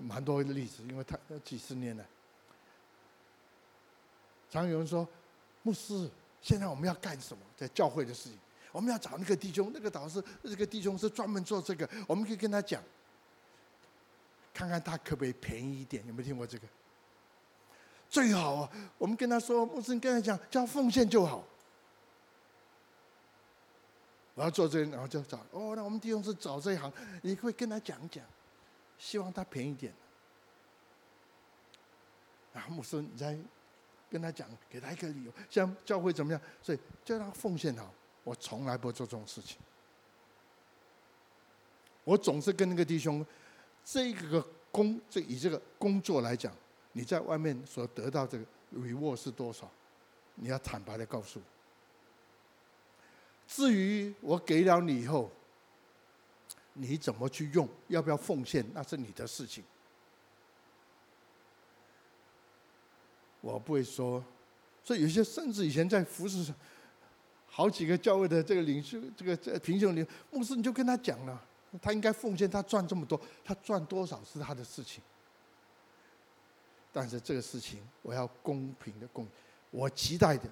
[0.01, 2.07] 蛮多的例子，因为他几十年了，
[4.49, 5.07] 常有人说
[5.65, 6.09] 牧师。
[6.41, 7.43] 现在我们要干什么？
[7.57, 8.37] 在教会的事情，
[8.73, 11.89] 我们要找那个弟兄，那个导师，那个弟兄是专门做这个。
[12.09, 12.83] 我们可以跟他讲，
[14.53, 16.07] 看看他可不可以便宜一点。
[16.07, 16.67] 有没有听过这个？
[18.09, 21.45] 最好啊，我们跟他说，牧师，你跟他讲，叫奉献就好。
[24.35, 28.25] 我要做这，然后就找哦，那我们弟兄是找这一行，你会跟他讲讲，
[28.99, 29.93] 希望他便宜点。
[32.53, 33.39] 然后牧师，你在。
[34.11, 36.43] 跟他讲，给他一个理由，像教会怎么样？
[36.61, 37.91] 所以就让他奉献好。
[38.25, 39.57] 我从来不做这种事情。
[42.05, 43.25] 我总是跟那个弟兄，
[43.85, 46.55] 这个工，这以这个工作来讲，
[46.93, 49.71] 你在外面所得到这个 reward 是多少？
[50.37, 51.45] 你要坦白的告诉我。
[53.47, 55.31] 至于我给了你以后，
[56.75, 59.63] 你怎么去用，要不要奉献，那是你的事情。
[63.43, 64.25] 我不会说，
[64.83, 66.55] 所以有些甚至以前在服侍上，
[67.47, 71.45] 好几个教会的这个领袖，这个这平行领牧师，你就跟他讲了，
[71.81, 75.03] 他应该奉献，他赚这么多，他赚多少是他的事情。
[76.93, 79.27] 但是这个事情，我要公平的公，
[79.71, 80.47] 我期待的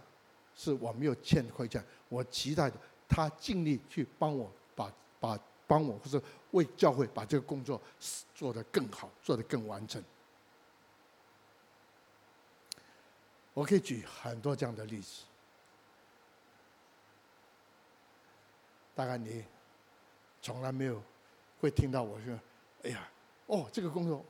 [0.56, 7.80] 是我没有欠亏欠，我期待的他尽力去帮我把把帮我或者为教会把这个工作
[8.35, 10.02] 做得更好，做得更完整。
[13.52, 15.24] 我可以举很多这样的例子，
[18.94, 19.44] 大概你
[20.42, 21.03] 从来没有
[21.61, 22.38] 会听到我说
[22.85, 23.09] ：“哎呀，
[23.46, 24.24] 哦，这个工作。”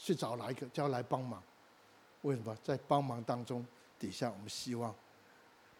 [0.00, 1.42] 去找哪一个叫来帮忙？
[2.22, 3.66] 为什么在帮忙当中
[3.98, 4.94] 底下，我们希望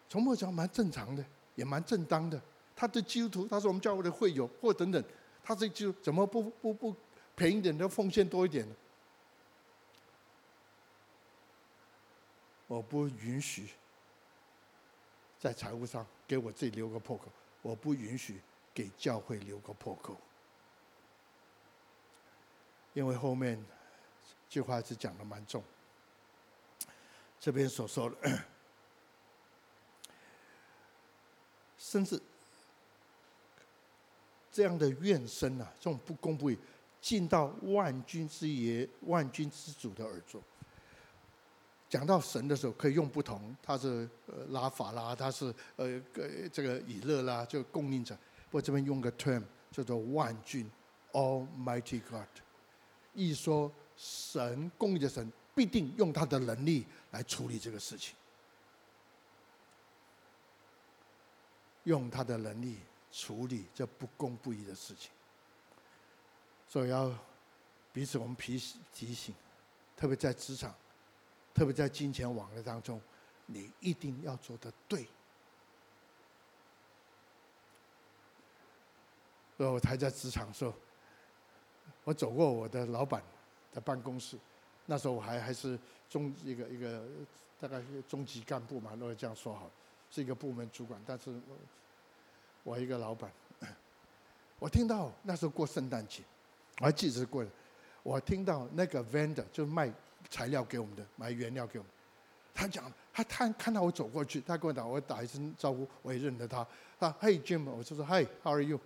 [0.09, 1.23] 从末讲蛮正常的，
[1.55, 2.41] 也蛮正当的。
[2.75, 5.01] 他的基督徒，他是我们教会的会友或等等，
[5.41, 6.93] 他这就怎么不不不
[7.33, 8.75] 便宜点的奉献多一点呢？
[12.67, 13.69] 我不允许
[15.39, 18.41] 在财务上给我自己留个破口，我不允许
[18.79, 20.15] 给教会留个破口，
[22.93, 23.61] 因为后面。
[24.51, 25.63] 这句话是讲的蛮重，
[27.39, 28.17] 这边所说的，
[31.77, 32.19] 甚至
[34.51, 36.57] 这样的怨声啊，这种不公不义，
[36.99, 40.41] 进到万军之爷、万军之主的耳朵。
[41.87, 46.01] 讲到神的时候，可以用不同，他是呃拉法拉，他是呃
[46.51, 48.17] 这个以勒啦，就供应者。
[48.51, 50.69] 我这边用个 term 叫做万军
[51.11, 52.27] Almighty God，
[53.13, 53.71] 一说。
[54.01, 58.15] 神公义的神必定用他的能力来处理这个事情，
[61.83, 62.77] 用他的能力
[63.11, 65.11] 处理这不公不义的事情。
[66.65, 67.13] 所以要
[67.91, 68.57] 彼此我们提
[68.93, 69.35] 提醒，
[69.97, 70.73] 特别在职场，
[71.53, 73.01] 特别在金钱往来当中，
[73.47, 75.05] 你一定要做的对。
[79.59, 80.73] 所以我还在职场的时候，
[82.05, 83.21] 我走过我的老板。
[83.71, 84.35] 的办公室，
[84.87, 85.77] 那时候我还还是
[86.09, 87.03] 中一个一个
[87.59, 89.69] 大概是中级干部嘛，如果这样说好，
[90.09, 90.99] 是一个部门主管。
[91.05, 93.31] 但是我，我一个老板，
[94.57, 96.23] 我听到那时候过圣诞节，
[96.79, 97.45] 我还记得过。
[98.01, 99.93] 我听到那个 vendor 就是卖
[100.31, 101.91] 材料给我们的，买原料给我们。
[102.55, 106.65] 他讲，他他看到我走过去，他跟我打，我打一声招呼，我也认得他。
[106.99, 108.79] 他，Hey Jim，我就说 Hi，How are you？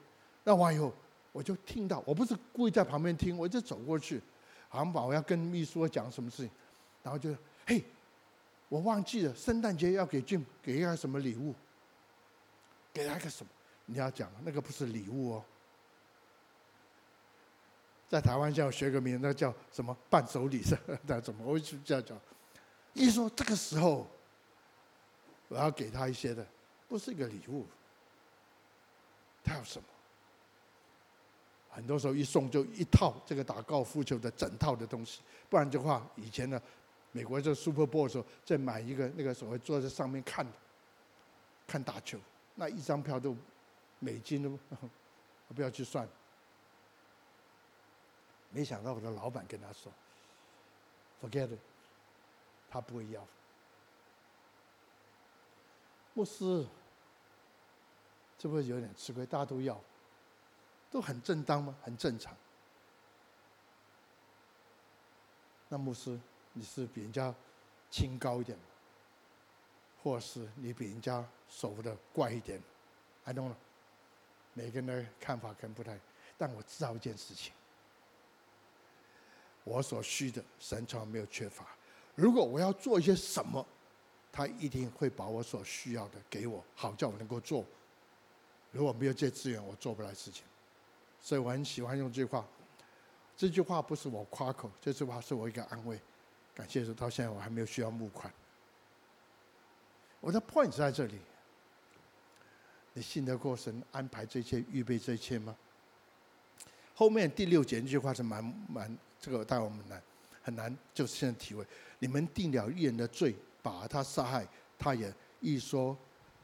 [0.43, 0.93] 那完以后，
[1.31, 4.21] 我就听到，我不是故意在旁边听，我就走过去。
[4.69, 6.51] 航宝要跟秘书讲什么事情，
[7.03, 7.83] 然后就嘿，
[8.69, 11.53] 我忘记了圣诞节要给 Jim 给一个什么礼物，
[12.91, 13.49] 给他个什么？
[13.85, 15.45] 你要讲那个不是礼物哦，
[18.09, 20.75] 在台湾叫学个名，那叫什么伴手礼是？
[21.05, 22.19] 那怎么我就这样讲？
[22.93, 24.07] 一说这个时候
[25.49, 26.43] 我要给他一些的，
[26.87, 27.67] 不是一个礼物，
[29.43, 29.85] 他要什么？
[31.73, 36.61] 很多时候一送就一套这个打高尔夫球的整套的东西，不然的话，以前呢，
[37.11, 40.45] 美国这 Super Bowl 的时候再买一个那个所谓坐在上面看，
[41.65, 42.19] 看打球，
[42.55, 43.35] 那一张票都
[43.99, 44.59] 美金都，
[45.55, 46.07] 不要去算。
[48.51, 49.91] 没想到我的老板跟他说
[51.21, 51.59] ，Forget it，
[52.69, 53.25] 他不会要。
[56.13, 56.63] 牧师，
[58.37, 59.25] 这不是有点吃亏？
[59.25, 59.81] 大家都要。
[60.93, 61.75] 都很正当吗？
[61.81, 62.37] 很正常。
[65.67, 66.19] 那牧师，
[66.53, 67.33] 你是比人家
[67.89, 68.55] 清高一点，
[70.03, 72.61] 或是你比人家守的怪一点
[73.23, 73.55] ？I don't know。
[74.53, 75.99] 每个人的看法可能不太，
[76.37, 77.51] 但我知道一件事情：
[79.63, 81.65] 我所需的，神从来没有缺乏。
[82.13, 83.65] 如果我要做一些什么，
[84.31, 87.65] 他一定会把我所需要的给我，好叫我能够做。
[88.71, 90.45] 如果没有这些资源，我做不来事情。
[91.23, 92.45] 所以我很喜欢用这句话，
[93.37, 95.97] 这句话不是我夸口，这句话是我一个安慰。
[96.53, 98.31] 感谢主，到现在我还没有需要募款。
[100.19, 101.17] 我的 point 在这里，
[102.93, 105.55] 你信得过神安排这一切、预备这一切吗？
[106.93, 110.03] 后面第六节这句话是蛮蛮这个，带我们难
[110.43, 111.65] 很难，就是现在体会。
[111.99, 114.45] 你们定了义人的罪，把他杀害，
[114.77, 115.97] 他也一说，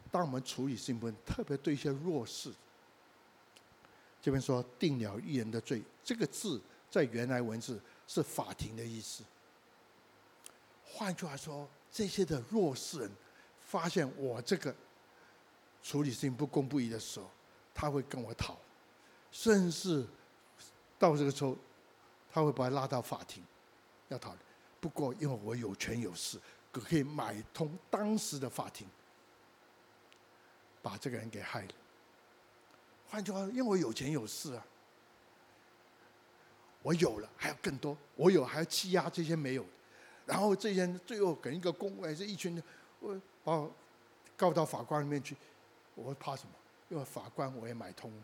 [0.09, 2.51] 当我们处理新闻，特别对一些弱势。
[4.21, 9.23] 这边说定了义人的罪，这个字在原来文字是法庭的意思。
[10.85, 13.11] 换句话说，这些的弱势人
[13.61, 14.75] 发现我这个
[15.81, 17.29] 处理事情不公不义的时候，
[17.73, 18.57] 他会跟我讨，
[19.31, 20.05] 甚至
[20.97, 21.57] 到这个时候，
[22.31, 23.43] 他会把他拉到法庭
[24.09, 24.39] 要讨论。
[24.81, 26.39] 不过因为我有权有势，
[26.71, 28.87] 可可以买通当时的法庭。
[30.81, 31.73] 把这个人给害了。
[33.09, 34.65] 换句话说，因为我有钱有势啊，
[36.83, 39.69] 我有了还有更多，我有还要欺压这些没有的，
[40.27, 42.63] 然后这些人最后跟一个公会是一群人，
[42.99, 43.71] 我把我
[44.37, 45.35] 告到法官里面去，
[45.95, 46.51] 我怕什么？
[46.89, 48.23] 因为法官我也买通了。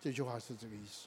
[0.00, 1.06] 这句话是这个意思。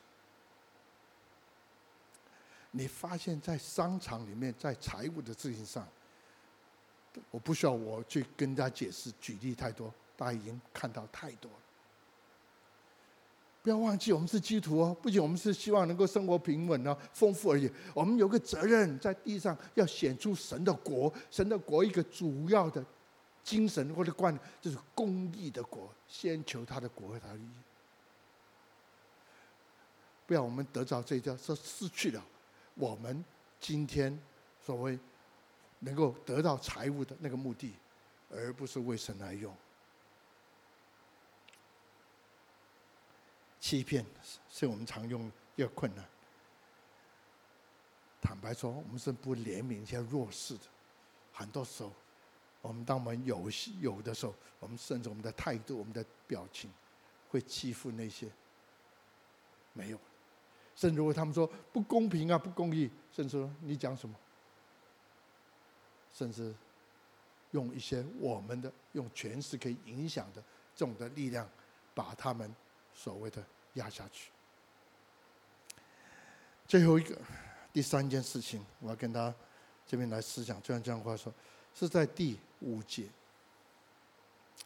[2.72, 5.88] 你发现，在商场里面，在财务的事情上，
[7.32, 11.58] 我不需要我去跟大家解释、举例太多，大家已经看到太多了。
[13.68, 22.82] 不要忘记，我们是基督徒哦，不仅我们是希望能够生活平稳啊、丰富而已，我们有个责任，在地上要显出神的国，神的国一个主要的
[23.44, 27.50] 精神或者观念，就是公义的国，先求他的国和他的义。
[30.26, 32.24] 不要我们得到这一条，说失去了。
[32.76, 33.22] 我们
[33.60, 34.18] 今天
[34.66, 34.98] 所谓
[35.80, 37.74] 能够得到财物的那个目的，
[38.32, 39.54] 而不是为神来用。
[43.68, 44.06] 欺骗
[44.50, 46.06] 是我们常用一个困难。
[48.22, 50.62] 坦白说，我们是不怜悯一些弱势的。
[51.34, 51.92] 很多时候，
[52.62, 53.52] 我们当我们有
[53.82, 56.72] 有的时候，我们甚至我们的态度、我们的表情，
[57.28, 58.30] 会欺负那些
[59.74, 60.00] 没有。
[60.74, 64.16] 甚至如果他们说不公平啊、不公义，甚至说你讲什么，
[66.14, 66.56] 甚至
[67.52, 70.42] 用一些我们的用权势可以影响的
[70.74, 71.46] 这种的力量，
[71.94, 72.56] 把他们
[72.94, 73.46] 所谓的
[73.78, 74.30] 压下去。
[76.68, 77.18] 最后一个
[77.72, 79.34] 第三件事情，我要跟他
[79.88, 81.34] 这边来思想，就像这样话说，
[81.74, 83.08] 是在第五节。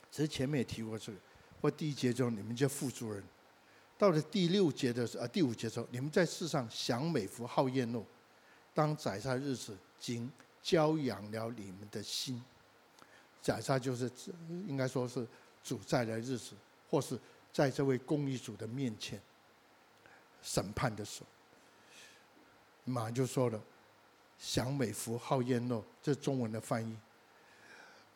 [0.09, 1.18] 其实前面也提过这个，
[1.62, 3.24] 或第一节中你们叫富足人。
[3.97, 8.03] 到了第六节的时候，啊，第五节的时候，你们在世上享美福、好宴乐，
[8.74, 10.30] 当宰杀日子，经
[10.64, 12.43] 教养了你们的心。
[13.43, 14.09] 宰杀就是，
[14.68, 15.28] 应该说是
[15.64, 16.55] 主在的日子，
[16.89, 17.18] 或是
[17.51, 19.21] 在这位公义主的面前
[20.41, 21.27] 审判的时候，
[22.85, 23.61] 马上就说了，
[24.37, 26.95] 享美福、好宴乐，这中文的翻译。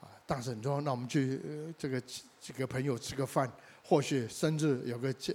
[0.01, 1.39] 啊，大婶说，那我们去
[1.77, 3.51] 这个几个朋友吃个饭。
[3.87, 5.31] 或许生日有个这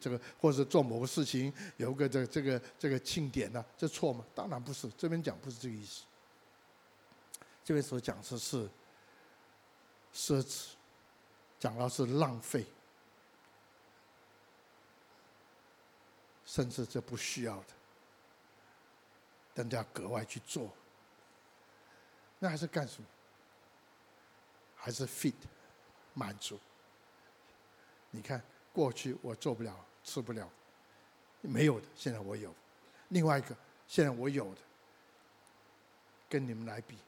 [0.00, 4.24] 这个，或者做某个事情有个这这个这个庆典呢、这错吗？
[4.34, 6.04] 当然不是，这边讲不是这个意思。
[7.62, 8.66] 这边所讲的是
[10.14, 10.68] 奢侈，
[11.58, 12.64] 讲到是浪费，
[16.50, 17.66] 甚至这不需要的，
[19.54, 20.68] 但都要格外去做。
[22.40, 23.06] 那还是干什么？
[24.74, 25.32] 还是 fit
[26.12, 26.58] 满足？
[28.10, 28.42] 你看，
[28.72, 29.72] 过去我做不了，
[30.02, 30.50] 吃不了，
[31.40, 32.50] 没有的，现在我有；
[33.10, 34.60] 另外一个，现在我有的，
[36.28, 36.98] 跟你们来比，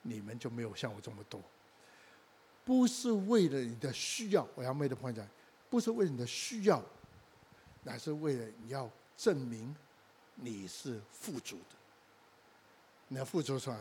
[0.00, 1.38] 你们就没有像我这么多。
[2.64, 5.28] 不是为了你的需要，我要妹的朋友讲，
[5.68, 6.82] 不是为了你的需要，
[7.86, 9.74] 乃是为了你要证明
[10.34, 11.76] 你是富足的。
[13.06, 13.78] 你要富足出来，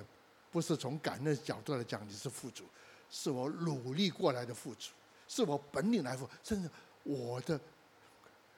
[0.51, 2.63] 不是从感恩的角度来讲你是富足，
[3.09, 4.91] 是我努力过来的富足。
[5.27, 6.69] 是我本领来富，甚至
[7.01, 7.59] 我的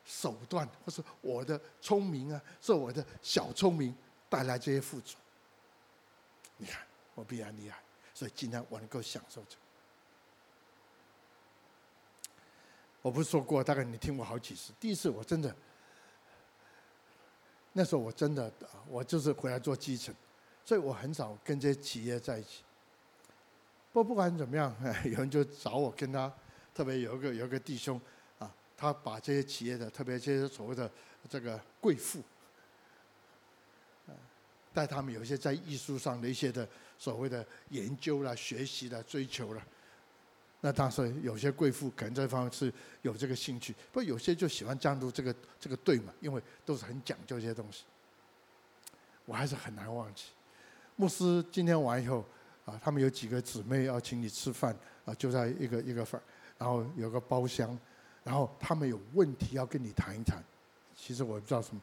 [0.05, 3.95] 手段或是我的聪明啊，是我的小聪明
[4.29, 5.15] 带来这些富足。
[6.57, 6.85] 你看
[7.15, 7.81] 我必然厉害，
[8.13, 9.61] 所以今天我能够享受这个。
[13.07, 14.73] 我不是说过，大概你听过好几次。
[14.81, 15.55] 第一次我真的，
[17.71, 18.51] 那时候我真的，
[18.89, 20.13] 我就是回来做基层，
[20.65, 22.63] 所以我很少跟这些企业在一起。
[23.93, 26.31] 不不管怎么样， 有人就找我跟他。
[26.73, 27.99] 特别有一个有一个弟兄，
[28.39, 30.91] 啊，他把这些企业的，特别这些所谓的
[31.29, 32.21] 这个贵妇，
[34.73, 39.65] 带他们有一些在艺术上的一些的所谓的研究啦、学习啦、追求啦。
[40.61, 47.83] 那当时有些贵妇可能这方面是有这个兴趣，不有些就喜欢加入这个这个队嘛，因为都是很讲究一些东西。
[49.25, 50.25] 我还是很难忘记，
[50.95, 52.25] 牧师今天完以后，
[52.65, 56.21] 啊，他们有几个姊妹要请你吃饭，啊，就在一个一个饭。
[56.57, 57.77] 然后有个包厢，
[58.23, 60.43] 然后他们有问题要跟你谈一谈。
[60.95, 61.81] 其实我也不知道什么，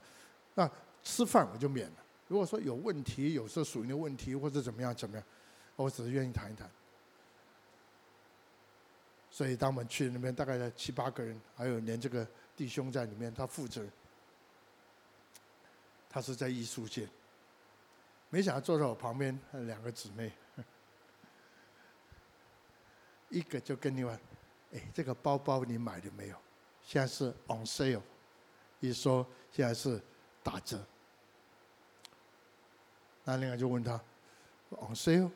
[0.54, 0.68] 那
[1.02, 1.96] 吃饭我就免了。
[2.26, 5.24] 如果说有问题，有时候属于的问题或者怎么样怎么样，
[5.76, 6.68] 我只是愿意谈一谈。
[9.35, 12.24] 所以当我们去那边，大概在七八个人，还有连这个
[12.55, 13.85] 弟兄在里面，他负责。
[16.09, 17.09] 他是在艺术界，
[18.30, 20.30] 没想到坐在我旁边两个姊妹，
[23.28, 24.16] 一个就跟另外。
[24.72, 26.37] 哎，这个包包你买了没有？
[26.85, 28.03] 现在是 on sale，
[28.78, 30.01] 一说现在是
[30.45, 30.80] 打折。
[33.24, 34.01] 那另外就问他
[34.70, 35.28] on sale，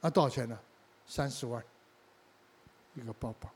[0.00, 0.58] 那多少钱呢？
[1.06, 1.64] 三十万
[2.96, 3.48] 一个包包。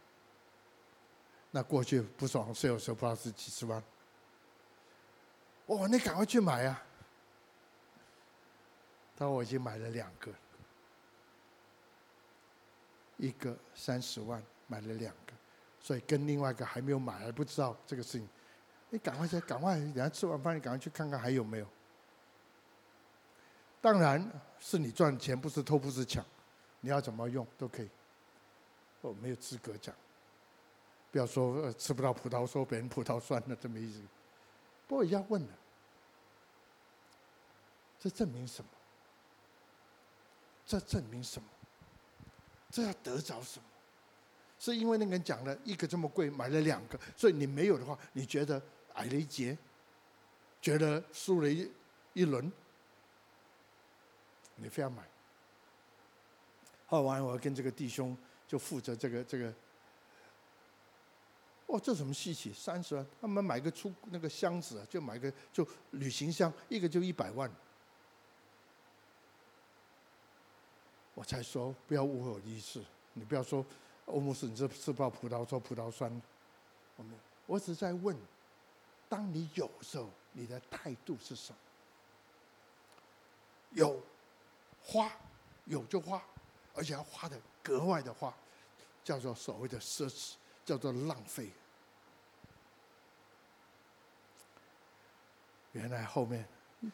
[1.51, 3.83] 那过去不爽，是有时候不知道是几十万。
[5.67, 6.83] 哦，你赶快去买啊！
[9.17, 10.33] 他说我已经买了两个，
[13.17, 15.33] 一个三十万，买了两个，
[15.81, 18.29] 所以跟另外一个还没有买，还不知道这个事情。
[18.89, 21.67] 你赶快去，赶快，等下吃完饭你赶快去看看还有没有。
[23.81, 24.25] 当然
[24.59, 26.25] 是你赚钱，不是偷，不是抢，
[26.81, 27.91] 你要怎么用都可以。
[29.01, 29.95] 我没有资格讲，
[31.11, 34.01] 不要说吃不到葡萄说别人葡萄酸了，这么意思。
[34.87, 35.55] 不过要问了，
[37.99, 38.71] 这证明什么？
[40.67, 41.49] 这证明什么？
[42.71, 43.65] 这要得着什么？
[44.59, 48.63] 是因为那个人讲了一个这么贵，买了两个，所以你没有的话，你觉得？
[48.95, 49.57] 矮了一截，
[50.61, 51.71] 觉得输了一
[52.13, 52.53] 一轮，
[54.57, 55.05] 你非要买。
[56.89, 58.15] 后来我跟这个弟兄
[58.51, 59.55] 就负责这个这个，
[61.67, 62.53] 哦，这什么稀奇？
[62.53, 67.49] 三十万，他们买个出那个箱子，就买个就旅行箱，一个就一百万。
[71.15, 73.65] 我才说不要误会我的意思，你不要说
[74.07, 76.11] 欧姆斯，你这吃不到葡萄说葡萄酸，
[76.97, 78.17] 我没有，我只在问。
[79.09, 81.59] 当你有时候，你的态度是什么？
[83.71, 84.03] 有
[84.83, 85.09] 花，
[85.67, 86.21] 有就花，
[86.75, 88.35] 而且要花的格外的花，
[89.03, 90.35] 叫做所谓的奢侈，
[90.65, 91.51] 叫做浪费。
[95.73, 96.47] 原来后面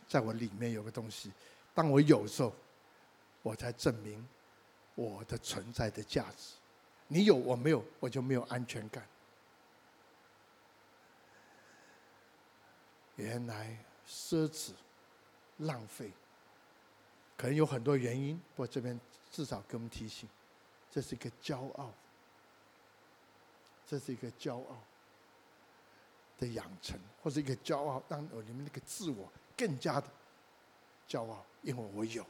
[0.07, 1.33] 在我里面有个东西，
[1.75, 2.53] 当我有时候，
[3.43, 4.27] 我才证明
[4.95, 6.55] 我的存在的价值。
[7.09, 9.07] 你有我没有，我就没有安全感。
[13.15, 14.73] 原来奢侈、
[15.59, 16.11] 浪费，
[17.37, 18.37] 可能有很多原因。
[18.55, 19.01] 不过这边
[19.33, 20.29] 至少给我们提醒，
[20.97, 21.93] 这是一个骄傲，
[23.87, 24.79] 这是一个骄傲
[26.39, 30.07] 的养成，或者一个骄傲，让你们那个自我更加的
[31.07, 32.25] 骄傲，因为我有，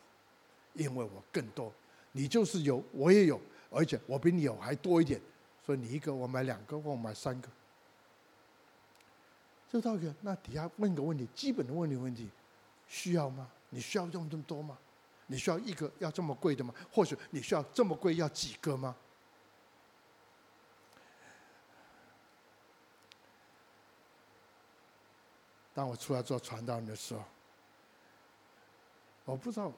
[0.75, 1.73] 因为我更多。
[2.11, 3.41] 你就是有，我也有，
[3.71, 5.21] 而且我比你有还多一点，
[5.64, 7.49] 所以你一个我买两个，或我买三个。
[9.71, 12.29] 这道理，那底下问个问题，基本的问题问题，
[12.89, 13.49] 需要吗？
[13.71, 14.77] 你需要用这么多吗？
[15.27, 16.74] 你需要一个要这么贵的吗？
[16.93, 18.97] 或许你需要这么贵要几个吗？
[25.74, 27.22] 当我出来做传道人的时候，
[29.27, 29.70] 我不知道，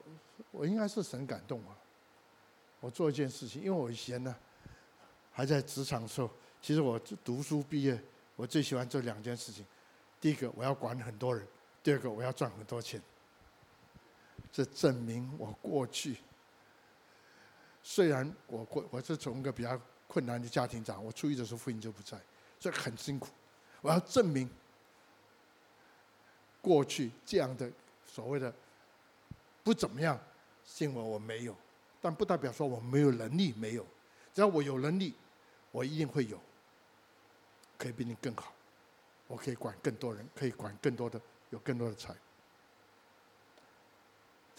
[0.51, 1.75] 我应该是神感动啊。
[2.79, 4.33] 我做一件事情，因为我以前呢，
[5.33, 6.29] 还在职场的时候，
[6.61, 8.01] 其实我读书毕业，
[8.37, 9.65] 我最喜欢做两件事情。
[10.21, 11.45] 第一个，我要管很多人；
[11.83, 13.01] 第二个，我要赚很多钱。
[14.51, 16.17] 这证明我过去，
[17.83, 22.19] 虽然我过我是从一个比较困难的家庭长，我初一的时候父亲就不在，
[22.59, 23.29] 所以很辛苦。
[23.81, 24.49] 我要证明
[26.61, 27.71] 过去这样的
[28.05, 28.53] 所谓的
[29.63, 30.19] 不怎么样，
[30.65, 31.55] 是因为我没有，
[32.01, 33.85] 但不代表说我没有能力没有。
[34.33, 35.13] 只要我有能力，
[35.71, 36.39] 我一定会有，
[37.77, 38.51] 可以比你更好。
[39.27, 41.21] 我可以管更多人，可以管更多的，
[41.51, 42.15] 有更多的财，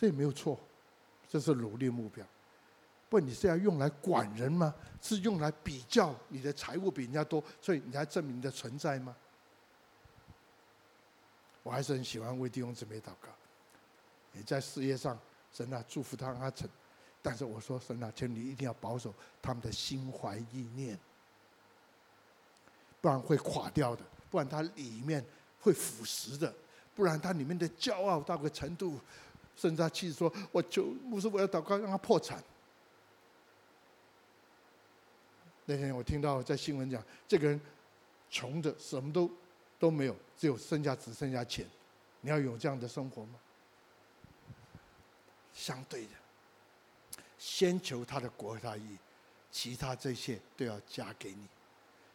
[0.00, 0.58] 这也没有错，
[1.28, 2.24] 这是努力目标。
[3.10, 4.74] 不，你是要用来管人吗？
[5.02, 9.14] 是用来比较你的财物比人家多，所以你才证明你的存在吗？
[11.62, 13.28] 我还是很喜欢为弟兄姊妹祷告。
[14.32, 15.18] 你在事业上，
[15.52, 16.66] 神啊祝福他阿成，
[17.20, 20.98] 但是我说神啊，请你一定要保守他们的心怀意念，
[23.02, 24.02] 不然会垮掉的。
[24.30, 25.22] 不然它里面
[25.60, 26.54] 会腐蚀的，
[26.94, 28.98] 不然它里面的骄傲到个程度，
[29.60, 32.42] 甚至他妻子说：“我求牧师，我要祷告，让他破产。”
[35.66, 37.60] 那天我听到在新闻讲，这个人
[38.30, 39.30] 穷的什么都
[39.78, 41.66] 都没有，只有剩下只剩下钱。
[42.22, 43.34] 你要有这样的生活吗？
[45.52, 46.12] 相对的，
[47.36, 48.96] 先求他的国和他义，
[49.50, 51.46] 其他这些都要加给你。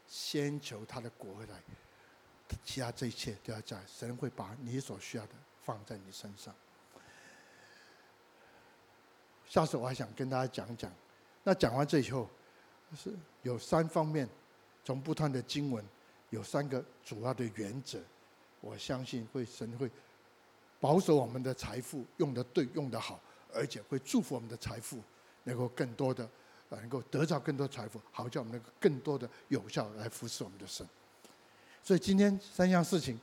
[0.08, 2.58] 先求他的国和他义。
[2.64, 5.34] 其他这一切都要加，神会把你所需要的
[5.64, 6.56] 放在你身上。
[9.48, 10.92] 下次我还想跟大家讲讲，
[11.44, 12.28] 那讲完这以后，
[12.96, 14.28] 是有三方面，
[14.84, 15.84] 从不断的经文，
[16.32, 18.00] 有三个主要的原则，
[18.62, 19.90] 我相信会神会
[20.80, 23.20] 保守我们的财富用得对，用得好，
[23.54, 25.00] 而且会祝福我们的财富
[25.44, 26.28] 能够更多的，
[26.70, 30.86] 能够得到更多财富，好叫我们能够更多的有效来服侍我们的神。
[31.84, 33.20] 所以今天三样事情，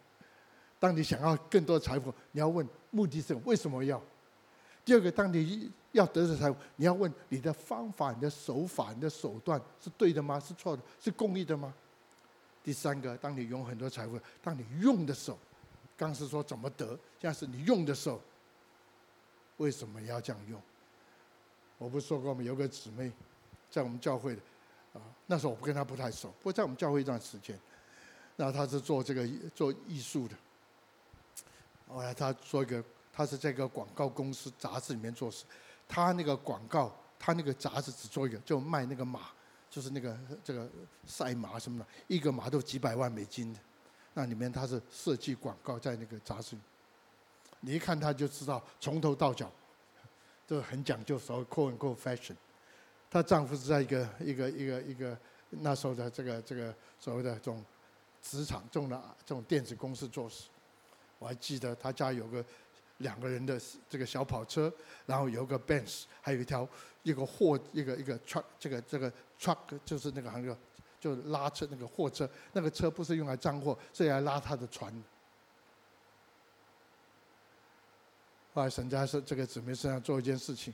[0.78, 4.00] 当你想要更多的财富，你要问目的是为什么要？
[4.84, 10.38] 第二个，当你要得到财富，你要问你的方法、你的手法、你的手段是对的吗？
[10.38, 10.82] 是错的？
[11.00, 11.72] 是公益的吗？
[12.62, 15.38] 第三个，当你拥很多财富，当你用的时候，
[15.96, 16.86] 刚是说怎么得，
[17.20, 18.20] 现在是你用的时候，
[19.56, 20.60] 为什么要这样用？
[21.78, 22.42] 我不是说过吗？
[22.42, 23.10] 有个姊妹
[23.70, 24.42] 在我们教会的，
[24.94, 27.58] 啊，那时候我不跟她不太熟，不过在我们教会一段时间，
[28.36, 30.34] 那她是做这个做艺术的，
[31.88, 32.82] 后来她做一个，
[33.14, 35.44] 她是在一个广告公司杂志里面做事，
[35.86, 39.20] 她那个广告，她那个杂志只做一个，就卖那个马。
[39.70, 40.70] 就是那个这个
[41.04, 43.58] 赛马什么的，一个马都几百万美金的，
[44.12, 46.62] 那里面他是设计广告在那个杂志里，
[47.58, 49.50] 你一看他就知道从头到脚，
[50.46, 52.36] 都很讲究所谓 quote unquote fashion。
[53.10, 55.18] 她丈夫是在一个一个一个一个
[55.50, 57.64] 那时候的这个这个所谓的这种
[58.22, 60.44] 职场这种的这种电子公司做事，
[61.18, 62.44] 我还记得他家有个。
[62.98, 64.72] 两个人的这个小跑车，
[65.06, 66.66] 然后有个 Benz，还有一条
[67.02, 70.56] 一个货一个一个 truck，这个这个 truck 就是那个那个
[71.00, 74.92] 就拉车那个货车，那个车不是用来装货，是来拉他的船。
[78.54, 80.72] 后来神在是这个姊妹身上做一件事情，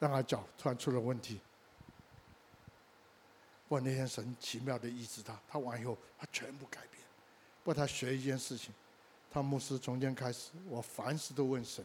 [0.00, 1.40] 让他脚突然出了问题。
[3.68, 7.00] 不过那天神奇妙的医治他，他完以后他全部改变。
[7.62, 8.74] 不过他学一件事情。
[9.30, 11.84] 他牧师从今天开始，我凡事都问神，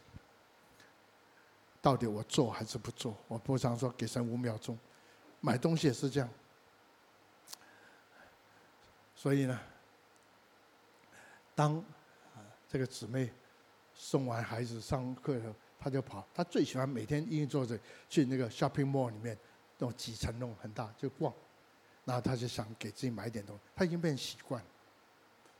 [1.81, 3.15] 到底我做还是不做？
[3.27, 4.77] 我不常说给神五秒钟，
[5.41, 6.29] 买东西也是这样。
[9.15, 9.59] 所以呢，
[11.53, 11.83] 当
[12.69, 13.31] 这个姊妹
[13.93, 16.25] 送完孩子上课后，他就跑。
[16.33, 17.77] 他最喜欢每天一坐着
[18.09, 19.37] 去那个 shopping mall 里面，
[19.77, 21.33] 那种几层那种很大就逛。
[22.05, 24.63] 然后他就想给自己买点东西，他已经变习惯。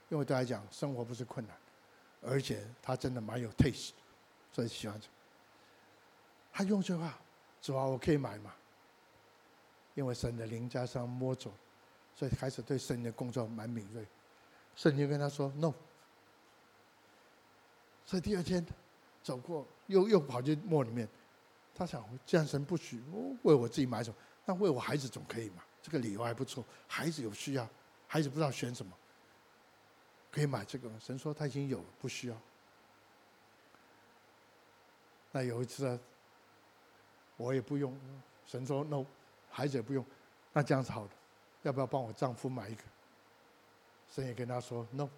[0.08, 1.56] 因为对他来讲，生活不是困难。
[2.26, 3.90] 而且他真的蛮有 taste，
[4.52, 5.06] 所以喜欢这。
[6.52, 7.18] 他用这话，
[7.60, 8.52] 主啊，我可以买吗？
[9.94, 11.52] 因为神的灵加上摸走，
[12.14, 14.06] 所以开始对神的工作蛮敏锐。
[14.74, 15.72] 圣经跟他说 no。
[18.04, 18.64] 所以第二天
[19.22, 21.08] 走过，又又跑进墓里面。
[21.74, 23.02] 他想，既然神不许
[23.42, 25.62] 为我自己买什么，那为我孩子总可以嘛？
[25.82, 26.64] 这个理由还不错。
[26.86, 27.68] 孩子有需要，
[28.06, 28.96] 孩子不知道选什么。
[30.34, 32.36] 可以买这个，神说他已经有了，不需要。
[35.30, 35.96] 那有一次啊，
[37.36, 37.96] 我也不用，
[38.44, 39.06] 神说 no，
[39.48, 40.04] 孩子也不用，
[40.52, 41.10] 那这样子好的，
[41.62, 42.82] 要不要帮我丈夫买一个？
[44.12, 45.08] 神也跟他说 no。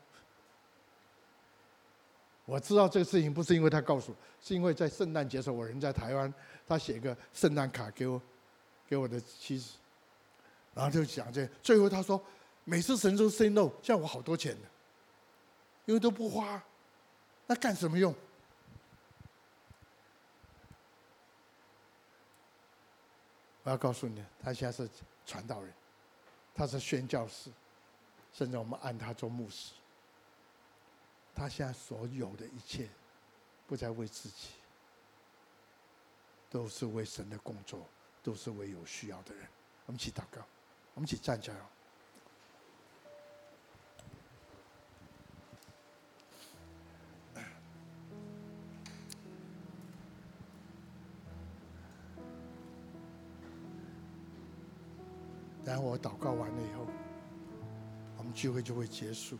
[2.44, 6.30] 我知道这个事情不是因为他告诉我，是因为在圣诞节时候我人在台湾，
[6.66, 8.20] 他写个圣诞卡给我，
[8.86, 9.76] 给我的妻子，
[10.74, 12.22] 然后就讲这，最后他说
[12.64, 14.68] 每次神都 say no，像我好多钱呢。
[15.86, 16.62] 因为都不花，
[17.46, 18.14] 那干什么用？
[23.62, 24.88] 我要告诉你，他现在是
[25.24, 25.72] 传道人，
[26.54, 27.50] 他是宣教士，
[28.32, 29.72] 甚至我们按他做牧师。
[31.34, 32.88] 他现在所有的一切，
[33.66, 34.48] 不再为自己，
[36.48, 37.86] 都是为神的工作，
[38.22, 39.46] 都是为有需要的人。
[39.86, 40.40] 我们一起祷告，
[40.94, 41.56] 我们一起站起来。
[55.98, 56.86] 祷告完了以后，
[58.18, 59.36] 我们聚会就会结束。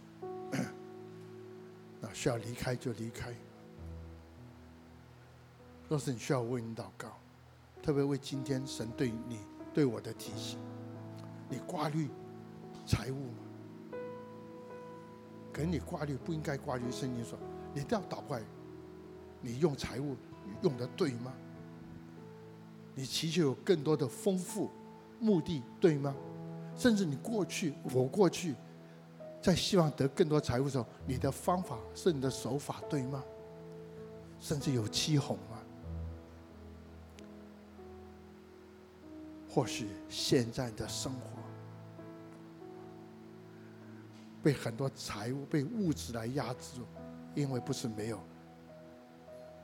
[2.01, 3.35] 那需要离开就离开。
[5.89, 7.17] 若是你需要为你祷告，
[7.83, 9.41] 特别为今天神对你
[9.73, 10.59] 对我的提醒，
[11.49, 12.09] 你挂虑
[12.87, 13.39] 财务吗？
[15.53, 16.91] 可能你挂虑不应该挂虑。
[16.91, 17.39] 圣经说，
[17.73, 18.39] 你都要祷告，
[19.41, 20.17] 你用财务
[20.63, 21.33] 用的对吗？
[22.95, 24.71] 你祈求有更多的丰富。
[25.19, 26.15] 目的对吗？
[26.77, 28.55] 甚至你过去，我过去，
[29.41, 33.25] 在希望得更多财富的时候，你的方法是你的手法对吗？
[34.39, 35.59] 甚至有欺哄吗？
[39.49, 41.21] 或许现在的生活
[44.43, 46.83] 被很多财物、被物质来压制，
[47.35, 48.21] 因为不是没有，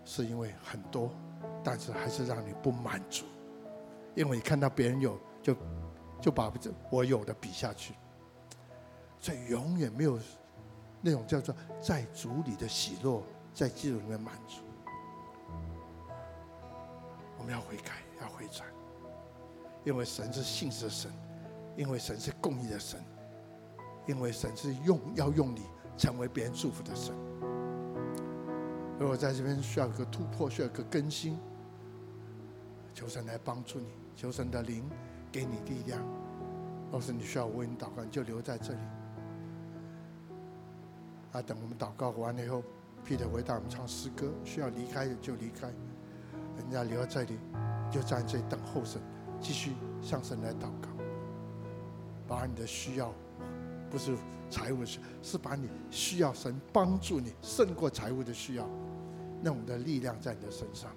[0.02, 1.12] 是因为很多，
[1.62, 3.26] 但是还是让你不满足，
[4.14, 5.20] 因为你看到别人有。
[5.42, 5.56] 就
[6.22, 7.94] 就把这我有的比下去，
[9.18, 10.16] 所以永远没有
[11.00, 13.20] 那种叫做在主里的喜乐，
[13.52, 14.62] 在基督里面满足。
[17.36, 18.68] 我们要悔改，要回转，
[19.84, 21.12] 因为神是信实的神，
[21.76, 23.04] 因为神是公义的神，
[24.06, 25.62] 因为神是用要用你
[25.98, 27.12] 成为别人祝福的神。
[28.96, 31.36] 如果在这边需要一个突破，需要一个更新，
[32.94, 34.88] 求神来帮助你，求神的灵。
[35.32, 36.00] 给你力量。
[36.90, 38.78] 若是你需要为你祷告，你就留在这里。
[41.32, 42.62] 啊，等我们祷告完了以后
[43.06, 45.72] ，Peter 回到我们唱诗歌，需要离开的就离开，
[46.58, 47.38] 人家留在这里，
[47.90, 49.00] 就站在这里等候神，
[49.40, 49.72] 继续
[50.02, 50.90] 向神来祷告，
[52.28, 53.10] 把你的需要，
[53.90, 54.14] 不是
[54.50, 58.68] 财务的需，是把你需要神帮助你胜过财务的需要，
[59.40, 60.90] 那我们的力量在你的身上。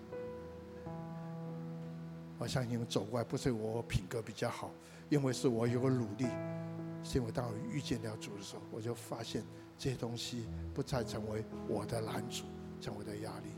[2.46, 4.70] 我相信你们走过来不是我品格比较好，
[5.10, 6.28] 因为是我有个努力，
[7.04, 9.44] 是因为当我遇见了主的时候，我就发现。
[9.78, 12.46] 这些东西不再成为我的拦阻，
[12.80, 13.50] 成为我的压力。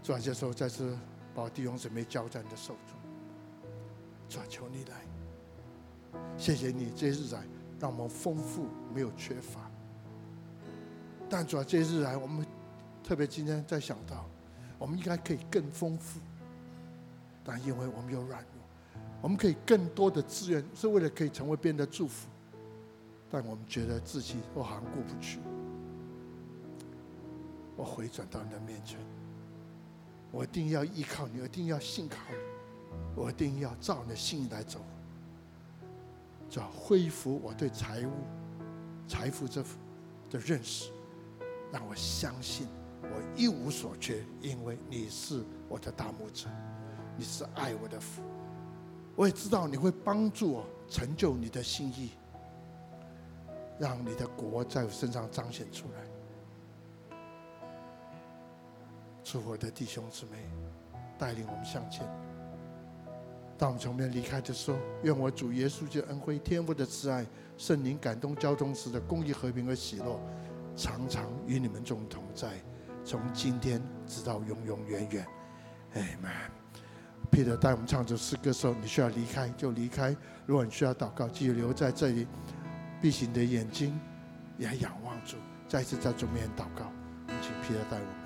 [0.00, 0.96] 主啊，这时候再次
[1.34, 2.96] 把弟兄姊妹交在你的手中。
[4.28, 7.42] 主啊，求你来，谢谢你这些日来
[7.80, 9.68] 让我们丰富，没有缺乏。
[11.28, 12.46] 但主啊，这日来我们
[13.02, 14.24] 特别今天在想到，
[14.78, 16.20] 我们应该可以更丰富，
[17.44, 22.28] 但因为我们有软弱，我们可以更多的资源，是为了可以成为别人的祝福。
[23.30, 25.40] 但我们觉得自己都好像过不去，
[27.76, 28.98] 我回转到你的面前，
[30.30, 32.36] 我一定要依靠你，我一定要信靠你，
[33.16, 34.80] 我一定要照你的心意来走，
[36.50, 38.12] 就要恢复我对财务、
[39.08, 39.62] 财富这
[40.28, 40.92] 的认识，
[41.72, 42.68] 让我相信
[43.02, 46.48] 我一无所缺，因为你是我的大拇指，
[47.16, 48.22] 你是爱我的父，
[49.16, 52.10] 我也知道你会帮助我成就你的心意。
[53.78, 57.16] 让你的国在我身上彰显出来，
[59.24, 60.36] 祝我的弟兄姊妹
[61.18, 62.06] 带领我们向前。
[63.58, 70.20] 当我们从这边离开的时候，愿我主耶稣基督恩惠、天父的慈爱、圣灵感动交通时的公益、和平和喜乐，
[70.76, 72.60] 常常与你们众同在，
[73.04, 75.26] 从今天直到永永远远。
[75.94, 76.61] 阿门。
[77.32, 80.14] Peter 带我们唱这首诗歌的时候，你需要离开就离开；
[80.44, 82.26] 如果你需要祷告，继续留在这里。
[83.00, 83.98] 闭紧你的眼睛，
[84.58, 86.92] 也仰望主，再次在主面前祷告。
[87.26, 88.21] 我们请 Peter 带我们。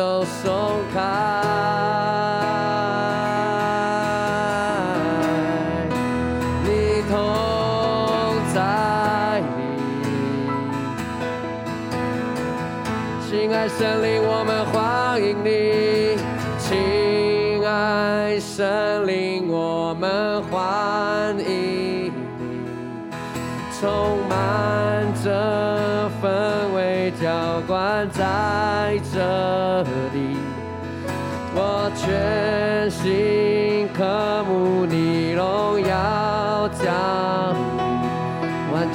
[0.00, 0.98] 都松开。
[6.64, 7.12] 你同
[8.54, 9.44] 在里，
[13.28, 14.19] 亲爱圣灵，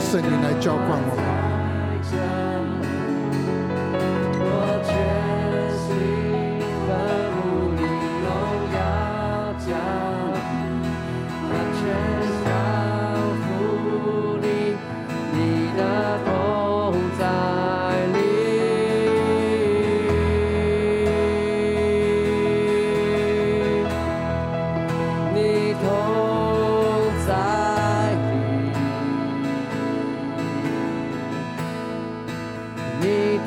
[0.00, 1.19] 让圣灵来浇灌我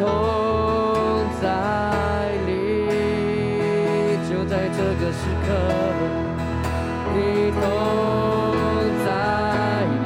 [0.04, 2.52] 痛在里
[4.30, 5.48] 就在这个时刻
[7.14, 7.18] 你
[7.52, 7.62] 痛
[9.06, 9.08] 在
[10.04, 10.06] 里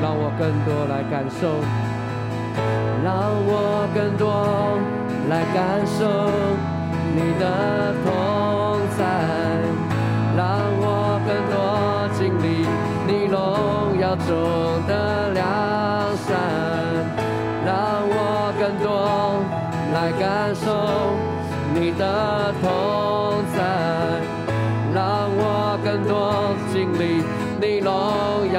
[0.00, 1.40] 让我更多来感受
[3.02, 3.10] 让
[3.44, 3.52] 我
[3.92, 4.78] 更多
[5.28, 5.98] 来感受
[7.16, 8.29] 你的痛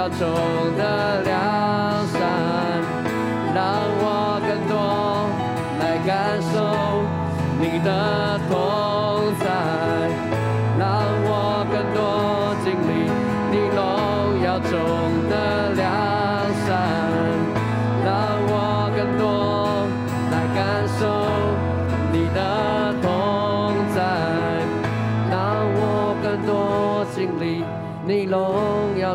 [0.02, 1.61] 荣耀中的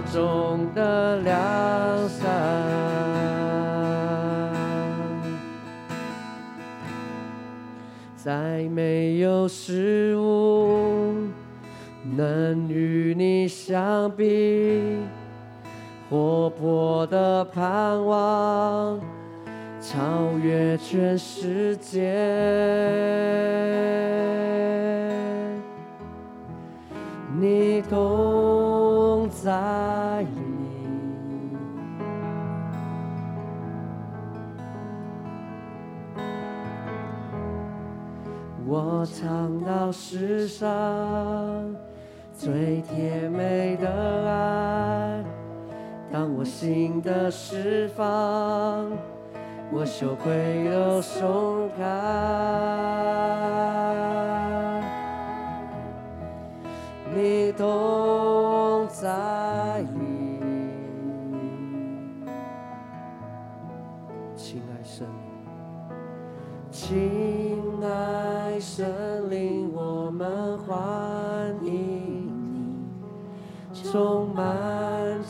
[0.03, 1.35] 中的良
[2.09, 2.27] 善，
[8.17, 11.15] 再没有事物
[12.17, 14.99] 能与你相比，
[16.11, 19.01] 活泼的盼望
[19.81, 19.99] 超
[20.43, 22.13] 越全世界。
[27.39, 28.66] 你懂
[29.47, 30.41] 在你，
[38.67, 40.67] 我尝到世上
[42.37, 43.89] 最甜美的
[44.29, 45.25] 爱。
[46.13, 48.91] 当我心的释放，
[49.71, 51.85] 我羞愧都松开。
[57.15, 58.36] 你懂
[59.07, 60.41] 在里，
[64.35, 65.07] 亲爱神，
[66.73, 74.45] 亲爱神灵，我们欢迎你，充满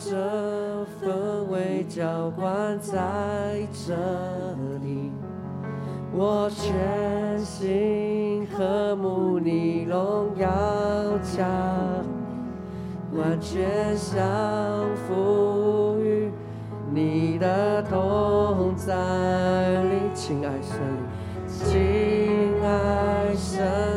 [0.03, 2.95] 着氛围，浇灌在
[3.85, 3.93] 这
[4.81, 5.11] 里，
[6.15, 10.47] 我全心渴慕你荣耀。
[13.17, 14.23] 完全想
[14.95, 16.31] 赋予
[16.93, 18.93] 你的同在
[19.83, 20.79] 里，亲爱神，
[21.47, 23.96] 亲爱神。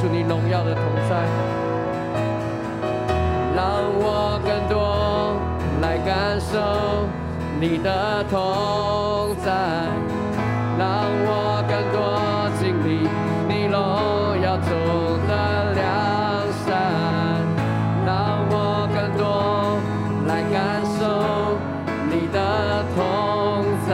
[0.00, 1.16] 祝你荣耀的同在，
[3.54, 3.64] 让
[3.98, 5.36] 我更多
[5.80, 6.58] 来感受
[7.60, 9.52] 你的同在，
[10.78, 10.86] 让
[11.24, 11.96] 我更多
[12.60, 13.08] 经历
[13.48, 13.76] 你荣
[14.42, 14.70] 耀中
[15.28, 15.32] 的
[15.74, 15.84] 良
[16.66, 16.66] 善，
[18.04, 18.14] 让
[18.50, 18.54] 我
[18.92, 19.78] 更多
[20.26, 21.00] 来感受
[22.10, 22.98] 你的同
[23.88, 23.90] 在，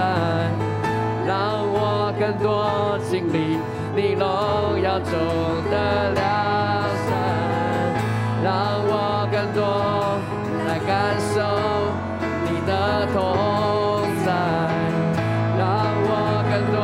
[1.27, 1.31] 让
[1.73, 3.59] 我更多经历
[3.95, 5.42] 你荣耀中。
[13.13, 13.19] 同
[14.25, 14.33] 在，
[15.59, 15.63] 让
[16.09, 16.11] 我
[16.49, 16.77] 更多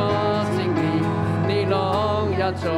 [0.55, 0.79] 经历
[1.47, 1.73] 你荣
[2.37, 2.69] 耀中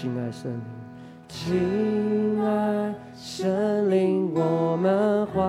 [0.00, 0.60] 亲爱圣灵，
[1.26, 5.44] 亲爱圣灵，我们欢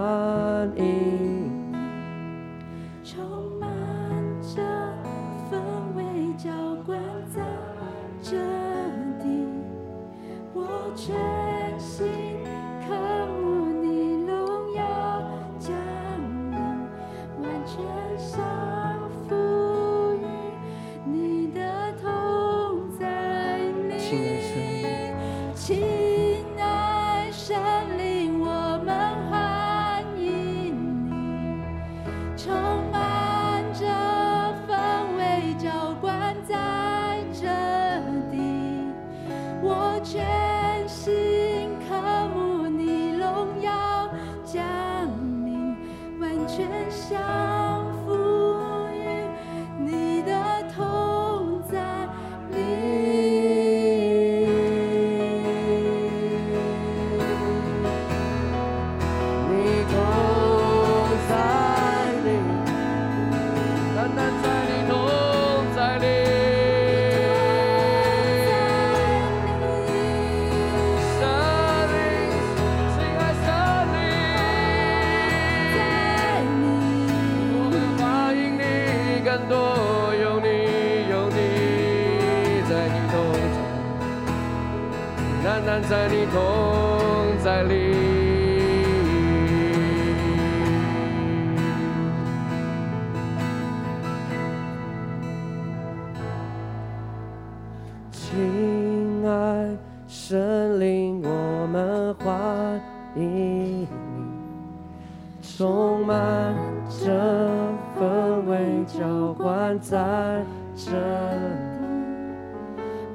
[108.79, 110.43] 氛围，浇灌在
[110.75, 110.95] 这里，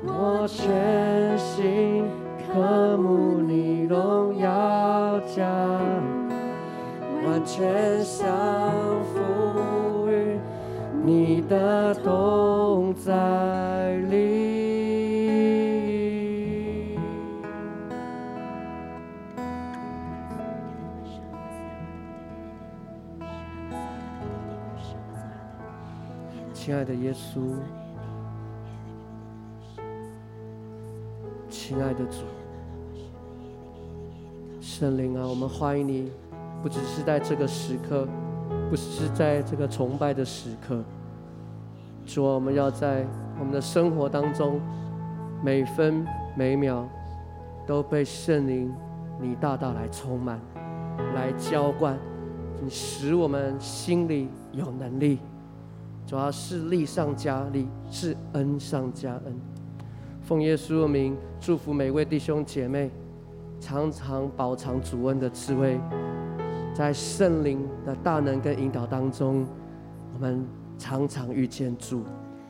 [0.07, 2.05] 我全心
[2.47, 5.45] 渴慕你荣耀家，
[7.27, 8.27] 完全降
[9.05, 10.39] 服于
[11.03, 13.13] 你的同在。
[26.65, 27.41] 亲爱的耶稣，
[31.51, 32.21] 亲爱的主，
[34.63, 36.11] 圣灵啊，我们欢迎你，
[36.63, 38.09] 不只是在这个时刻，
[38.71, 40.83] 不只是在这个崇拜的时刻，
[42.07, 43.07] 主啊，我们要在
[43.39, 44.59] 我们的生活当中，
[45.45, 46.03] 每分
[46.35, 46.89] 每秒
[47.67, 48.73] 都被圣灵
[49.21, 50.41] 你大大来充满，
[51.15, 51.99] 来浇灌，
[52.63, 55.19] 你使我们心里有能力。
[56.15, 59.35] 主要是利上加利，是恩上加恩。
[60.23, 62.89] 奉耶稣的名，祝福每位弟兄姐妹，
[63.59, 65.77] 常常饱尝主恩的滋味，
[66.73, 69.45] 在圣灵的大能跟引导当中，
[70.15, 70.47] 我们
[70.79, 72.05] 常常遇见主，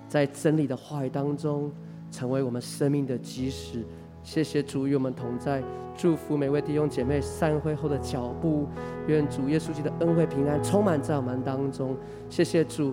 [0.08, 1.72] 在真理的话语当中，
[2.10, 3.82] 成为我们生命的基石。
[4.22, 5.62] 谢谢主与我们同在，
[5.96, 8.68] 祝福每位弟兄姐妹散会后的脚步，
[9.06, 11.96] 愿主耶稣基督的恩惠平安充满在我们当中。
[12.28, 12.92] 谢谢主。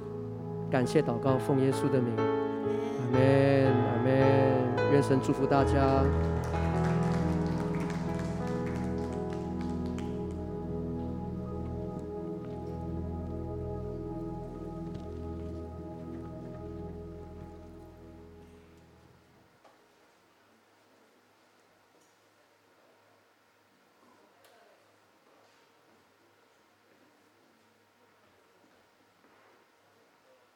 [0.71, 2.23] 感谢祷告，奉耶稣的名，阿
[3.11, 4.11] 门，阿门。
[4.93, 6.01] 愿神祝福大家。